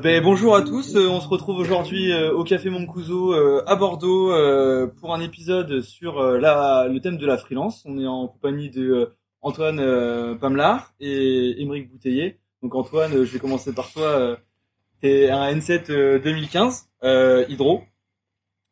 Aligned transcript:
Euh, 0.00 0.02
ben, 0.02 0.22
bonjour 0.22 0.56
à 0.56 0.62
tous, 0.62 0.96
Euh, 0.96 1.08
on 1.10 1.20
se 1.20 1.28
retrouve 1.28 1.58
aujourd'hui 1.58 2.10
euh, 2.10 2.32
au 2.32 2.42
Café 2.42 2.70
Mancuso 2.70 3.34
euh, 3.34 3.62
à 3.66 3.76
Bordeaux 3.76 4.32
euh, 4.32 4.86
pour 4.86 5.14
un 5.14 5.20
épisode 5.20 5.82
sur 5.82 6.18
euh, 6.18 6.38
la, 6.38 6.88
le 6.88 7.00
thème 7.00 7.18
de 7.18 7.26
la 7.26 7.36
freelance. 7.36 7.84
On 7.84 7.98
est 7.98 8.06
en 8.06 8.26
compagnie 8.28 8.70
de 8.70 8.90
euh, 8.90 9.06
Antoine 9.42 9.78
euh, 9.78 10.34
Pamelard 10.36 10.94
et 11.00 11.60
Émeric 11.60 11.90
Bouteiller. 11.90 12.38
Donc 12.62 12.74
Antoine, 12.74 13.12
je 13.12 13.30
vais 13.32 13.38
commencer 13.38 13.74
par 13.74 13.92
toi. 13.92 14.38
T'es 15.02 15.28
un 15.28 15.52
N7 15.54 15.90
euh, 15.90 16.18
2015 16.18 16.88
euh, 17.04 17.44
Hydro. 17.50 17.82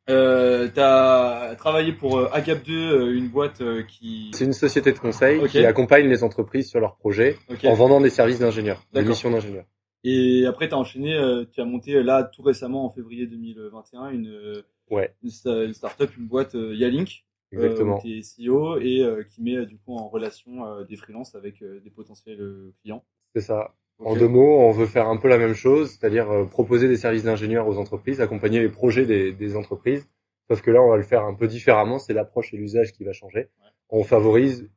Euh, 0.09 0.69
T'as 0.75 1.55
travaillé 1.57 1.93
pour 1.93 2.19
euh, 2.19 2.31
AGAP2, 2.33 2.71
euh, 2.71 3.15
une 3.15 3.29
boîte 3.29 3.63
qui... 3.87 4.31
C'est 4.33 4.47
une 4.47 4.55
société 4.55 4.93
de 4.93 4.99
conseil 4.99 5.47
qui 5.49 5.63
accompagne 5.63 6.09
les 6.09 6.25
entreprises 6.25 6.71
sur 6.71 6.81
leurs 6.81 6.97
projets 6.97 7.37
en 7.65 7.75
vendant 7.75 8.01
des 8.01 8.11
services 8.11 8.39
d'ingénieurs, 8.39 8.83
des 8.95 9.03
missions 9.03 9.31
d'ingénieurs. 9.31 9.67
Et 10.05 10.47
après, 10.47 10.69
tu 10.69 10.75
as 10.75 10.79
enchaîné, 10.79 11.15
euh, 11.15 11.45
tu 11.51 11.61
as 11.61 11.65
monté 11.65 11.95
euh, 11.95 12.03
là 12.03 12.23
tout 12.23 12.43
récemment 12.43 12.85
en 12.85 12.91
février 12.91 13.27
2021 13.27 14.11
une, 14.11 14.29
euh, 14.29 14.63
Ouais, 14.91 15.13
une, 15.23 15.31
une 15.47 15.75
startup, 15.75 16.17
une 16.17 16.27
boîte 16.27 16.55
Yalink, 16.55 17.25
exactement. 17.53 17.99
qui 17.99 18.19
est 18.19 18.37
CEO 18.37 18.79
et 18.79 19.01
euh, 19.01 19.23
qui 19.23 19.43
met 19.43 19.67
du 19.67 19.77
coup 19.77 19.97
en 19.97 20.09
relation 20.09 20.65
euh, 20.65 20.85
des 20.85 20.97
freelances 20.97 21.35
avec 21.35 21.63
euh, 21.63 21.81
des 21.81 21.91
potentiels 21.91 22.73
clients. 22.81 23.05
C'est 23.35 23.43
ça. 23.43 23.75
En 24.01 24.15
deux 24.15 24.29
mots, 24.29 24.61
on 24.61 24.71
veut 24.71 24.87
faire 24.87 25.09
un 25.09 25.17
peu 25.17 25.27
la 25.29 25.39
même 25.39 25.55
chose, 25.55 25.91
c'est-à-dire 25.91 26.31
euh, 26.31 26.45
proposer 26.45 26.87
des 26.87 26.97
services 26.97 27.25
d'ingénieurs 27.25 27.67
aux 27.67 27.79
entreprises, 27.79 28.21
accompagner 28.21 28.61
les 28.61 28.69
projets 28.69 29.07
des, 29.07 29.33
des 29.33 29.57
entreprises. 29.57 30.09
Sauf 30.49 30.63
que 30.63 30.71
là, 30.71 30.81
on 30.81 30.89
va 30.89 30.97
le 30.97 31.03
faire 31.03 31.25
un 31.25 31.35
peu 31.35 31.49
différemment. 31.49 31.99
C'est 31.99 32.15
l'approche 32.15 32.55
et 32.55 32.57
l'usage 32.57 32.93
qui 32.93 33.05
va 33.05 33.13
changer. 33.13 33.49
On 33.91 34.05
favorise, 34.05 34.71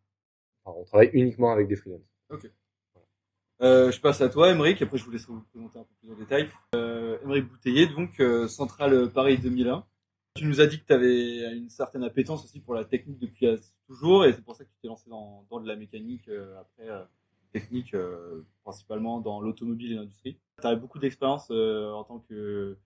enfin, 0.63 0.77
on 0.79 0.83
travaille 0.83 1.11
uniquement 1.13 1.51
avec 1.51 1.67
des 1.67 1.75
freelances. 1.75 2.01
Euh, 3.61 3.91
je 3.91 4.01
passe 4.01 4.21
à 4.21 4.29
toi, 4.29 4.49
Émeric, 4.49 4.81
après 4.81 4.97
je 4.97 5.05
vous 5.05 5.11
laisserai 5.11 5.33
vous 5.33 5.43
présenter 5.43 5.77
un 5.77 5.83
peu 5.83 5.93
plus 6.01 6.11
en 6.11 6.15
détail. 6.15 6.49
Euh, 6.75 7.19
Émeric 7.23 7.47
Bouteiller, 7.47 7.87
donc 7.87 8.19
euh, 8.19 8.47
Centrale 8.47 9.11
Paris 9.11 9.37
2001. 9.37 9.85
Tu 10.35 10.45
nous 10.45 10.61
as 10.61 10.65
dit 10.65 10.79
que 10.79 10.85
tu 10.85 10.93
avais 10.93 11.55
une 11.55 11.69
certaine 11.69 12.03
appétence 12.03 12.43
aussi 12.43 12.59
pour 12.59 12.73
la 12.73 12.85
technique 12.85 13.19
depuis 13.19 13.45
euh, 13.45 13.57
toujours, 13.87 14.25
et 14.25 14.33
c'est 14.33 14.43
pour 14.43 14.55
ça 14.55 14.63
que 14.63 14.69
tu 14.69 14.77
t'es 14.81 14.87
lancé 14.87 15.09
dans, 15.09 15.45
de 15.51 15.67
la 15.67 15.75
mécanique 15.75 16.27
euh, 16.27 16.59
après 16.59 16.89
euh, 16.89 17.03
technique, 17.51 17.93
euh, 17.93 18.47
principalement 18.63 19.19
dans 19.19 19.41
l'automobile 19.41 19.91
et 19.91 19.95
l'industrie. 19.95 20.39
Tu 20.59 20.67
as 20.67 20.75
beaucoup 20.75 20.97
d'expérience 20.97 21.47
euh, 21.51 21.91
en 21.91 22.03
tant 22.03 22.19
que 22.19 22.77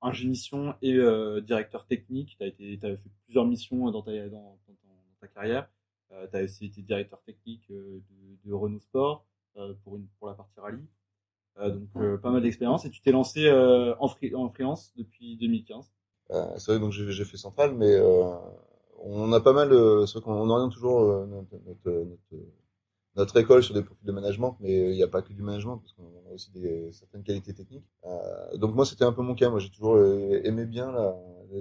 ingé 0.00 0.28
mission 0.28 0.74
et 0.82 0.94
euh, 0.94 1.40
directeur 1.40 1.86
technique. 1.86 2.36
Tu 2.38 2.44
as 2.44 2.96
fait 2.96 3.10
plusieurs 3.24 3.46
missions 3.46 3.90
dans 3.90 4.02
ta, 4.02 4.12
carrière. 5.34 5.68
Euh, 6.12 6.26
tu 6.30 6.36
as 6.36 6.42
aussi 6.42 6.66
été 6.66 6.82
directeur 6.82 7.22
technique 7.22 7.68
euh, 7.70 8.00
de, 8.44 8.52
Renault 8.52 8.78
Sport 8.78 9.24
euh, 9.24 9.33
pour, 9.84 9.96
une, 9.96 10.06
pour 10.18 10.28
la 10.28 10.34
partie 10.34 10.60
rallye. 10.60 10.84
Euh, 11.58 11.70
donc 11.70 11.88
euh, 11.96 12.18
pas 12.18 12.30
mal 12.30 12.42
d'expérience 12.42 12.84
et 12.84 12.90
tu 12.90 13.00
t'es 13.00 13.12
lancé 13.12 13.46
euh, 13.46 13.94
en, 14.00 14.08
free, 14.08 14.34
en 14.34 14.48
freelance 14.48 14.92
depuis 14.96 15.36
2015. 15.36 15.92
Euh, 16.32 16.46
c'est 16.58 16.72
vrai 16.72 16.80
donc 16.80 16.90
j'ai 16.92 17.10
j'ai 17.12 17.24
fait 17.24 17.36
central, 17.36 17.74
mais 17.74 17.92
euh, 17.92 18.34
on 18.98 19.32
a 19.32 19.40
pas 19.40 19.52
mal. 19.52 19.72
euh, 19.72 20.06
c'est 20.06 20.14
vrai 20.14 20.22
qu'on 20.22 20.50
oriente 20.50 20.72
toujours 20.72 21.00
euh, 21.00 21.26
notre, 21.26 21.54
notre, 21.66 21.90
notre, 21.90 22.44
notre 23.16 23.36
école 23.38 23.62
sur 23.62 23.74
des 23.74 23.82
profils 23.82 24.06
de 24.06 24.12
management, 24.12 24.56
mais 24.60 24.90
il 24.90 24.96
n'y 24.96 25.02
a 25.02 25.08
pas 25.08 25.22
que 25.22 25.32
du 25.32 25.42
management 25.42 25.78
parce 25.78 25.92
qu'on 25.92 26.28
a 26.30 26.32
aussi 26.34 26.50
des 26.50 26.90
certaines 26.92 27.22
qualités 27.22 27.54
techniques. 27.54 27.86
Euh, 28.04 28.56
donc 28.56 28.74
moi 28.74 28.84
c'était 28.84 29.04
un 29.04 29.12
peu 29.12 29.22
mon 29.22 29.34
cas. 29.34 29.50
Moi 29.50 29.60
j'ai 29.60 29.70
toujours 29.70 29.96
euh, 29.96 30.40
aimé 30.44 30.66
bien 30.66 30.90
la, 30.90 31.14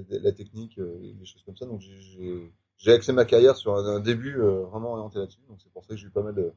la, 0.09 0.19
la 0.19 0.31
technique, 0.31 0.79
euh, 0.79 0.99
et 1.03 1.13
des 1.13 1.25
choses 1.25 1.43
comme 1.43 1.57
ça. 1.57 1.65
Donc 1.65 1.81
j'ai- 1.81 1.95
j'ai 2.01 2.51
j'ai 2.77 2.91
axé 2.91 3.13
ma 3.13 3.25
carrière 3.25 3.55
sur 3.55 3.75
un, 3.75 3.85
un 3.97 3.99
début 3.99 4.39
euh, 4.39 4.63
vraiment 4.65 4.93
orienté 4.93 5.19
là-dessus. 5.19 5.41
Donc 5.47 5.59
c'est 5.61 5.71
pour 5.71 5.83
ça 5.85 5.89
que 5.89 5.97
j'ai 5.97 6.07
eu 6.07 6.11
pas 6.11 6.23
mal 6.23 6.33
de, 6.35 6.51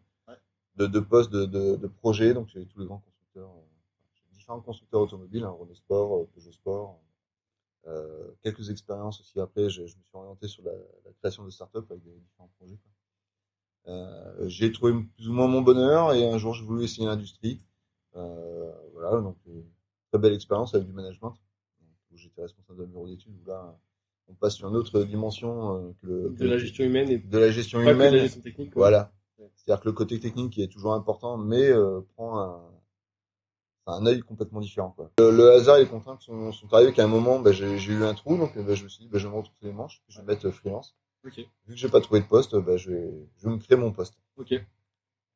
de, 0.77 0.87
de 0.87 1.01
postes, 1.01 1.31
de, 1.31 1.45
de, 1.47 1.77
de 1.77 1.87
projets. 1.87 2.35
Donc 2.35 2.49
j'ai 2.49 2.67
tous 2.67 2.81
les 2.81 2.87
grands 2.87 3.01
constructeurs, 3.01 3.51
euh, 3.51 4.35
différents 4.35 4.61
constructeurs 4.61 5.01
automobiles, 5.01 5.45
hein, 5.45 5.51
Renault 5.59 5.75
Sport, 5.75 6.17
euh, 6.17 6.29
Peugeot 6.35 6.53
Sport. 6.53 7.01
Euh, 7.87 8.31
quelques 8.43 8.69
expériences 8.71 9.21
aussi 9.21 9.39
après, 9.41 9.71
je, 9.71 9.87
je 9.87 9.97
me 9.97 10.03
suis 10.03 10.15
orienté 10.15 10.49
sur 10.49 10.65
la, 10.65 10.73
la 10.73 11.13
création 11.21 11.45
de 11.45 11.51
start-up 11.51 11.87
avec 11.91 12.03
des 12.03 12.11
différents 12.11 12.51
projets. 12.59 12.79
Euh, 13.89 14.49
j'ai 14.49 14.73
trouvé 14.73 14.93
plus 15.17 15.29
ou 15.29 15.33
moins 15.33 15.47
mon 15.47 15.63
bonheur 15.63 16.13
et 16.13 16.29
un 16.29 16.39
jour 16.39 16.53
j'ai 16.55 16.65
voulu 16.65 16.83
essayer 16.85 17.07
l'industrie. 17.07 17.61
Euh, 18.17 18.73
voilà, 18.93 19.21
donc 19.21 19.37
euh, 19.49 19.63
très 20.11 20.19
belle 20.19 20.33
expérience 20.35 20.75
avec 20.75 20.87
du 20.89 20.93
management. 20.93 21.35
Où 22.11 22.17
j'étais 22.17 22.43
responsable 22.43 22.81
d'un 22.81 22.87
bureau 22.91 23.07
d'études 23.07 23.35
où 23.41 23.49
là 23.49 23.79
on 24.29 24.35
passe 24.35 24.57
sur 24.57 24.69
une 24.69 24.75
autre 24.75 25.05
dimension 25.05 25.77
euh, 25.77 25.93
que 26.03 26.07
le, 26.07 26.31
que 26.31 26.43
de 26.43 26.49
la 26.49 26.59
gestion 26.59 26.85
humaine 26.85 27.09
et 27.11 27.19
de 27.19 27.39
la 27.39 27.51
gestion 27.53 27.79
pas 27.79 27.85
que 27.85 27.91
de 27.91 27.95
humaine. 27.95 28.15
la 28.15 28.23
gestion 28.23 28.41
technique. 28.41 28.73
quoi. 28.73 28.81
Voilà. 28.81 29.13
C'est-à-dire 29.55 29.83
que 29.83 29.89
le 29.89 29.93
côté 29.93 30.19
technique 30.21 30.53
qui 30.53 30.63
est 30.63 30.69
toujours 30.69 30.95
important, 30.95 31.37
mais 31.37 31.69
euh, 31.71 32.01
prend 32.15 32.41
un, 32.41 32.61
un 33.87 34.07
œil 34.07 34.21
complètement 34.21 34.61
différent. 34.61 34.93
Quoi. 34.97 35.11
Le, 35.19 35.31
le 35.31 35.53
hasard 35.53 35.77
et 35.77 35.81
les 35.81 35.89
contraintes 35.89 36.23
sont, 36.23 36.53
sont 36.53 36.73
arrivés 36.73 36.93
qu'à 36.93 37.05
un 37.05 37.09
moment, 37.09 37.39
bah, 37.39 37.53
j'ai 37.53 37.77
eu 37.77 38.05
un 38.05 38.15
trou, 38.15 38.37
donc 38.37 38.57
bah, 38.57 38.75
je 38.75 38.85
me 38.85 38.89
suis 38.89 39.05
dit, 39.05 39.09
bah, 39.09 39.19
je 39.19 39.27
vais 39.27 39.33
me 39.33 39.39
retrouver 39.39 39.59
les 39.63 39.73
manches, 39.73 40.03
je 40.09 40.21
vais 40.21 40.27
mettre 40.27 40.47
euh, 40.47 40.53
freelance. 40.53 40.97
Vu 41.25 41.33
que 41.69 41.75
j'ai 41.75 41.89
pas 41.89 42.01
trouvé 42.01 42.21
de 42.21 42.27
poste, 42.27 42.57
bah, 42.57 42.77
je, 42.77 42.91
vais, 42.91 43.11
je 43.39 43.49
vais 43.49 43.55
me 43.55 43.59
créer 43.59 43.77
mon 43.77 43.93
poste. 43.93 44.15
Ok. 44.37 44.55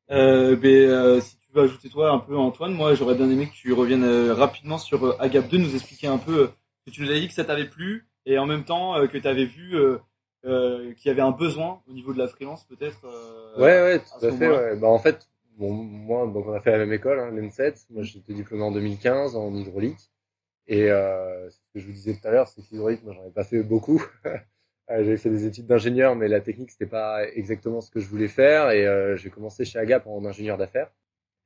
Euh, 0.09 0.55
ben, 0.55 0.89
euh, 0.89 1.21
si 1.21 1.37
tu 1.37 1.47
veux 1.53 1.63
ajouter 1.63 1.89
toi 1.89 2.11
un 2.11 2.19
peu 2.19 2.37
Antoine, 2.37 2.73
moi 2.73 2.95
j'aurais 2.95 3.15
bien 3.15 3.29
aimé 3.29 3.47
que 3.47 3.53
tu 3.53 3.71
reviennes 3.71 4.03
euh, 4.03 4.33
rapidement 4.33 4.77
sur 4.77 5.21
Agap 5.21 5.47
2, 5.47 5.57
nous 5.57 5.73
expliquer 5.73 6.07
un 6.07 6.17
peu 6.17 6.51
que 6.85 6.91
tu 6.91 7.01
nous 7.01 7.09
avais 7.09 7.21
dit 7.21 7.27
que 7.29 7.33
ça 7.33 7.45
t'avait 7.45 7.69
plu 7.69 8.09
et 8.25 8.37
en 8.37 8.45
même 8.45 8.65
temps 8.65 8.95
que 9.07 9.17
tu 9.17 9.27
avais 9.27 9.45
vu 9.45 9.75
euh, 10.45 10.93
qu'il 10.93 11.09
y 11.09 11.11
avait 11.11 11.21
un 11.21 11.31
besoin 11.31 11.81
au 11.87 11.93
niveau 11.93 12.13
de 12.13 12.17
la 12.17 12.27
freelance 12.27 12.63
peut-être. 12.65 12.99
euh, 13.05 13.57
Ouais, 13.57 13.81
ouais, 13.81 13.99
tout 13.99 14.25
à 14.25 14.31
fait. 14.31 14.47
Ouais. 14.49 14.75
Bah, 14.77 14.87
en 14.87 14.99
fait, 14.99 15.27
bon, 15.57 15.71
moi, 15.73 16.25
donc 16.27 16.45
on 16.47 16.53
a 16.53 16.59
fait 16.59 16.71
la 16.71 16.79
même 16.79 16.93
école, 16.93 17.19
hein, 17.19 17.31
l'N7. 17.31 17.85
Moi, 17.91 18.03
j'étais 18.03 18.33
diplômé 18.33 18.63
en 18.63 18.71
2015 18.71 19.35
en 19.35 19.53
hydraulique. 19.55 20.11
Et 20.67 20.89
euh, 20.89 21.49
ce 21.49 21.57
que 21.73 21.79
je 21.79 21.85
vous 21.87 21.91
disais 21.93 22.13
tout 22.13 22.27
à 22.27 22.31
l'heure, 22.31 22.47
c'est 22.47 22.61
que 22.61 22.67
l'hydraulique, 22.71 23.03
moi, 23.03 23.13
j'en 23.13 23.25
ai 23.25 23.31
pas 23.31 23.43
fait 23.43 23.63
beaucoup. 23.63 24.03
Euh, 24.89 25.03
J'avais 25.05 25.15
fait 25.17 25.29
des 25.29 25.45
études 25.45 25.67
d'ingénieur, 25.67 26.15
mais 26.17 26.27
la 26.27 26.41
technique, 26.41 26.71
c'était 26.71 26.85
pas 26.89 27.23
exactement 27.35 27.79
ce 27.79 27.89
que 27.89 28.01
je 28.01 28.07
voulais 28.09 28.27
faire. 28.27 28.71
Et 28.71 28.85
euh, 28.85 29.15
j'ai 29.15 29.29
commencé 29.29 29.63
chez 29.63 29.79
Agap 29.79 30.05
en 30.05 30.25
ingénieur 30.25 30.57
d'affaires. 30.57 30.91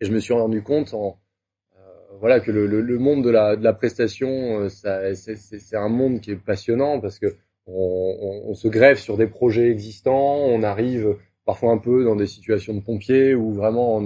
Et 0.02 0.06
je 0.06 0.12
me 0.12 0.20
suis 0.20 0.34
rendu 0.34 0.64
compte 0.64 0.96
en 0.96 1.20
euh, 1.78 1.82
voilà 2.20 2.40
que 2.40 2.50
le, 2.50 2.66
le, 2.66 2.82
le 2.82 2.98
monde 2.98 3.24
de 3.24 3.30
la, 3.30 3.56
de 3.56 3.64
la 3.64 3.74
prestation, 3.74 4.68
ça, 4.70 5.14
c'est, 5.14 5.36
c'est, 5.36 5.60
c'est 5.60 5.76
un 5.76 5.90
monde 5.90 6.22
qui 6.22 6.32
est 6.32 6.38
passionnant 6.38 7.00
parce 7.00 7.20
que 7.20 7.36
on, 7.68 8.18
on, 8.22 8.52
on 8.52 8.54
se 8.54 8.68
greffe 8.68 9.00
sur 9.00 9.18
des 9.18 9.28
projets 9.28 9.70
existants, 9.70 10.36
on 10.36 10.64
arrive 10.64 11.16
parfois 11.46 11.72
un 11.72 11.78
peu 11.78 12.04
dans 12.04 12.16
des 12.16 12.28
situations 12.28 12.74
de 12.74 12.82
pompiers 12.82 13.36
ou 13.36 13.54
vraiment 13.54 13.96
en, 13.98 14.06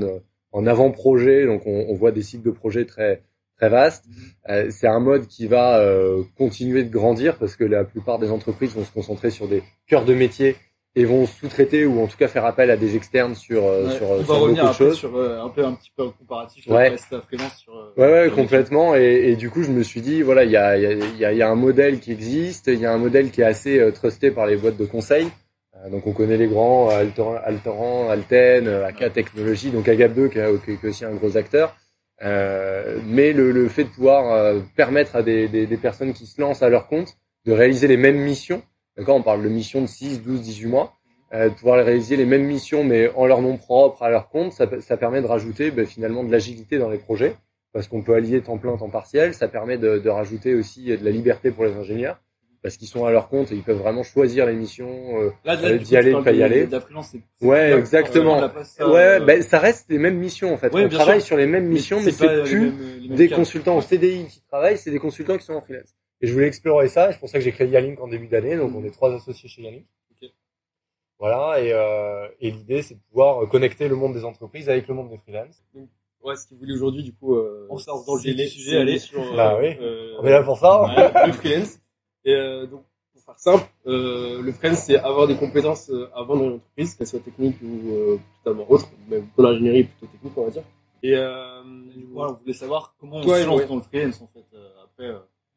en 0.52 0.68
avant-projet, 0.68 1.46
donc 1.46 1.64
on, 1.66 1.86
on 1.90 1.94
voit 1.96 2.12
des 2.12 2.22
cycles 2.22 2.46
de 2.46 2.52
projets 2.52 2.86
très 2.86 3.24
très 3.58 3.70
vastes. 3.70 4.06
Euh, 4.50 4.68
c'est 4.70 4.88
un 4.88 5.00
mode 5.00 5.28
qui 5.28 5.48
va 5.48 5.80
euh, 5.80 6.24
continuer 6.38 6.84
de 6.84 6.90
grandir 6.90 7.38
parce 7.38 7.56
que 7.56 7.66
la 7.66 7.84
plupart 7.84 8.18
des 8.18 8.32
entreprises 8.32 8.74
vont 8.74 8.86
se 8.86 8.92
concentrer 8.92 9.32
sur 9.32 9.48
des 9.48 9.64
cœurs 9.88 10.06
de 10.06 10.14
métier 10.14 10.56
et 11.00 11.06
vont 11.06 11.26
sous-traiter 11.26 11.86
ou 11.86 12.02
en 12.04 12.08
tout 12.08 12.18
cas 12.18 12.28
faire 12.28 12.46
appel 12.46 12.70
à 12.70 12.76
des 12.78 12.96
externes 12.96 13.34
sur 13.36 13.66
euh, 13.66 13.88
Ouais, 13.88 13.96
sur, 13.96 14.10
on 14.12 14.18
sur 14.24 14.34
va 14.34 14.40
revenir 14.40 14.68
de 14.68 14.74
choses. 14.74 14.98
sur 14.98 15.16
euh, 15.16 15.42
un 15.42 15.50
peu 15.50 15.64
un 15.64 15.74
petit 15.74 15.92
peu 15.96 16.10
comparatif 16.10 16.68
Ouais. 16.68 16.94
la 17.12 17.22
freelance 17.22 17.56
sur. 17.58 17.74
euh, 17.74 17.94
Ouais, 17.98 18.12
ouais, 18.12 18.26
sur 18.28 18.36
complètement. 18.36 18.96
Et, 18.96 19.30
et 19.32 19.36
du 19.36 19.50
coup, 19.50 19.64
je 19.64 19.72
me 19.72 19.82
suis 19.84 20.02
dit, 20.02 20.22
voilà, 20.22 20.44
il 20.44 20.52
y 20.52 20.58
a, 20.58 20.78
il 20.78 20.84
y, 20.84 20.86
a, 20.86 20.92
il 20.92 21.18
y, 21.18 21.26
a, 21.26 21.34
y 21.34 21.42
a 21.42 21.50
un 21.50 21.56
modèle 21.56 22.00
qui 22.00 22.12
existe, 22.12 22.68
il 22.68 22.80
y 22.80 22.86
a 22.86 22.92
un 22.94 22.98
modèle 22.98 23.32
qui 23.32 23.42
est 23.42 23.46
assez 23.46 23.80
euh, 23.80 23.92
trusté 23.92 24.30
par 24.32 24.46
les 24.46 24.58
boîtes 24.58 24.78
de 24.78 24.86
conseil. 24.86 25.28
Euh, 25.78 25.90
donc, 25.90 26.06
on 26.06 26.12
connaît 26.12 26.36
les 26.38 26.48
grands, 26.48 26.90
euh, 26.92 27.00
Alteran, 27.00 27.36
Alteran 27.46 28.10
Alten, 28.10 28.68
euh, 28.68 28.86
AK 28.86 29.14
Technologies, 29.14 29.70
donc 29.72 29.88
Agap2 29.88 30.30
qui, 30.30 30.40
est- 30.40 30.66
qui 30.78 30.86
est 30.86 30.90
aussi 30.90 31.06
un 31.06 31.14
gros 31.16 31.38
acteur. 31.38 31.76
Euh, 32.22 33.00
mais 33.06 33.32
le, 33.32 33.52
le 33.52 33.70
fait 33.70 33.86
de 33.86 33.90
pouvoir 33.90 34.34
euh, 34.34 34.60
permettre 34.76 35.16
à 35.16 35.24
des, 35.24 35.48
des, 35.48 35.66
des 35.66 35.78
personnes 35.78 36.12
qui 36.14 36.26
se 36.26 36.42
lancent 36.42 36.62
à 36.64 36.68
leur 36.70 36.88
compte 36.88 37.14
de 37.46 37.54
réaliser 37.54 37.88
les 37.88 37.96
mêmes 37.96 38.18
missions, 38.20 38.62
d'accord, 39.00 39.16
on 39.18 39.24
parle 39.24 39.44
de 39.44 39.50
missions 39.50 39.82
de 39.82 39.88
6, 39.88 40.22
12, 40.22 40.42
18 40.42 40.68
mois, 40.68 40.94
euh, 41.34 41.50
de 41.50 41.54
pouvoir 41.56 41.84
réaliser 41.84 42.16
les 42.18 42.26
mêmes 42.26 42.46
missions 42.46 42.84
mais 42.84 43.10
en 43.16 43.26
leur 43.26 43.42
nom 43.42 43.58
propre, 43.58 44.04
à 44.04 44.10
leur 44.10 44.30
compte, 44.30 44.54
ça, 44.54 44.68
ça 44.82 44.98
permet 44.98 45.22
de 45.22 45.28
rajouter 45.28 45.72
ben, 45.72 45.86
finalement 45.86 46.24
de 46.24 46.32
l'agilité 46.32 46.78
dans 46.78 46.90
les 46.90 46.98
projets 46.98 47.36
parce 47.74 47.88
qu'on 47.88 48.02
peut 48.02 48.16
allier 48.16 48.42
temps 48.42 48.58
plein, 48.58 48.76
temps 48.78 48.90
partiel. 48.90 49.34
Ça 49.36 49.48
permet 49.48 49.78
de, 49.78 50.00
de 50.00 50.10
rajouter 50.10 50.56
aussi 50.56 50.86
de 50.86 51.04
la 51.06 51.12
liberté 51.12 51.52
pour 51.52 51.66
les 51.66 51.74
ingénieurs 51.74 52.20
parce 52.64 52.76
qu'ils 52.78 52.88
sont 52.90 53.06
à 53.06 53.12
leur 53.12 53.30
compte 53.30 53.52
et 53.52 53.56
ils 53.56 53.62
peuvent 53.64 53.78
vraiment 53.78 54.02
choisir 54.04 54.46
les 54.48 54.54
missions. 54.56 54.90
euh, 55.22 55.30
Euh, 55.48 55.78
d'y 55.78 55.96
aller, 55.96 56.14
de 56.14 56.20
pas 56.22 56.32
y 56.32 56.42
aller. 56.44 56.66
la 56.66 56.80
freelance, 56.82 57.16
Ouais, 57.42 57.72
exactement. 57.78 58.40
ouais, 58.42 58.96
euh, 58.96 59.20
ben, 59.20 59.42
ça 59.44 59.60
reste 59.60 59.86
les 59.90 60.00
mêmes 60.00 60.18
missions 60.18 60.52
en 60.54 60.58
fait. 60.58 60.74
Ouais, 60.74 60.84
on 60.84 60.90
travaille 60.90 61.22
sûr. 61.22 61.28
sur 61.28 61.38
les 61.38 61.46
mêmes 61.46 61.68
missions, 61.68 62.00
mais 62.02 62.12
pas 62.12 62.18
c'est 62.18 62.36
les 62.38 62.44
plus 62.44 62.60
mêmes- 62.60 62.80
les 63.02 63.08
mêmes 63.08 63.18
des 63.18 63.30
cas. 63.30 63.36
consultants 63.36 63.78
en 63.78 63.82
CDI 63.82 64.26
qui 64.26 64.42
travaillent, 64.50 64.78
c'est 64.80 64.92
des 64.92 65.00
consultants 65.00 65.38
qui 65.38 65.46
sont 65.46 65.54
en 65.54 65.62
freelance. 65.62 65.96
Et 66.22 66.28
je 66.28 66.34
voulais 66.34 66.48
explorer 66.48 66.88
ça, 66.90 67.10
et 67.10 67.14
c'est 67.14 67.20
pour 67.20 67.30
ça 67.30 67.38
que 67.40 67.44
j'ai 67.44 67.52
créé 67.52 67.68
Yalink 67.70 68.00
en 68.02 68.08
début 68.08 68.28
d'année, 68.28 68.58
donc 68.58 68.74
on 68.76 68.84
est 68.84 68.92
trois 68.92 69.14
associés 69.14 69.48
chez 69.50 69.62
Yalink. 69.62 69.86
Ok. 70.12 70.30
Voilà, 71.20 71.62
et, 71.62 71.72
euh, 71.74 72.28
et 72.40 72.52
l'idée 72.52 72.82
c'est 72.82 72.96
de 72.96 73.00
pouvoir 73.10 73.44
euh, 73.44 73.48
connecter 73.48 73.88
le 73.88 73.96
monde 73.96 74.14
des 74.14 74.26
entreprises 74.26 74.70
avec 74.70 74.88
le 74.88 74.94
monde 74.96 75.10
des 75.10 75.18
freelance. 75.18 75.64
Ouais, 76.22 76.36
ce 76.36 76.48
qu'il 76.48 76.58
voulait 76.58 76.74
aujourd'hui, 76.74 77.04
du 77.04 77.14
coup, 77.14 77.36
euh, 77.36 77.66
On 77.70 77.78
se 77.78 77.90
lance 77.90 78.06
dans 78.06 78.16
le 78.16 78.22
les- 78.24 78.48
sujet, 78.48 78.72
c'est 78.72 78.78
allez. 78.78 79.00
sur, 79.00 79.22
euh, 79.22 79.36
Bah 79.38 79.58
oui. 79.60 79.78
euh, 79.80 80.18
On 80.20 80.26
est 80.26 80.32
là 80.32 80.44
pour 80.44 80.58
ça. 80.58 80.82
ouais, 80.84 81.28
le 81.28 81.32
freelance. 81.34 81.80
Et 82.26 82.34
euh, 82.36 82.66
donc, 82.66 82.84
pour 83.14 83.22
faire 83.24 83.40
simple, 83.40 83.64
euh, 83.88 84.42
le 84.42 84.52
freelance, 84.52 84.80
c'est 84.80 84.98
avoir 84.98 85.28
des 85.28 85.38
compétences 85.38 85.90
euh, 85.90 86.10
avant 86.14 86.36
dans 86.36 86.44
une 86.50 86.54
entreprise, 86.56 86.96
qu'elles 86.96 87.08
soient 87.08 87.20
techniques 87.22 87.56
ou 87.64 87.92
euh, 87.94 88.18
totalement 88.44 88.70
autres, 88.70 88.90
même 89.08 89.28
pour 89.30 89.44
l'ingénierie 89.46 89.86
plutôt 89.86 90.08
technique, 90.12 90.34
on 90.38 90.44
va 90.44 90.50
dire. 90.52 90.64
Et 91.04 91.16
euh, 91.16 91.64
Du 91.96 92.04
coup, 92.06 92.12
voilà, 92.16 92.34
on 92.34 92.36
voulait 92.36 92.52
savoir 92.52 92.94
comment 93.00 93.18
on 93.18 93.24
se 93.24 93.46
lance 93.46 93.66
dans 93.68 93.76
le 93.78 93.82
freelance 93.82 94.22
en 94.22 94.28
fait. 94.28 94.44
Euh, 94.54 94.70
après, 94.84 95.08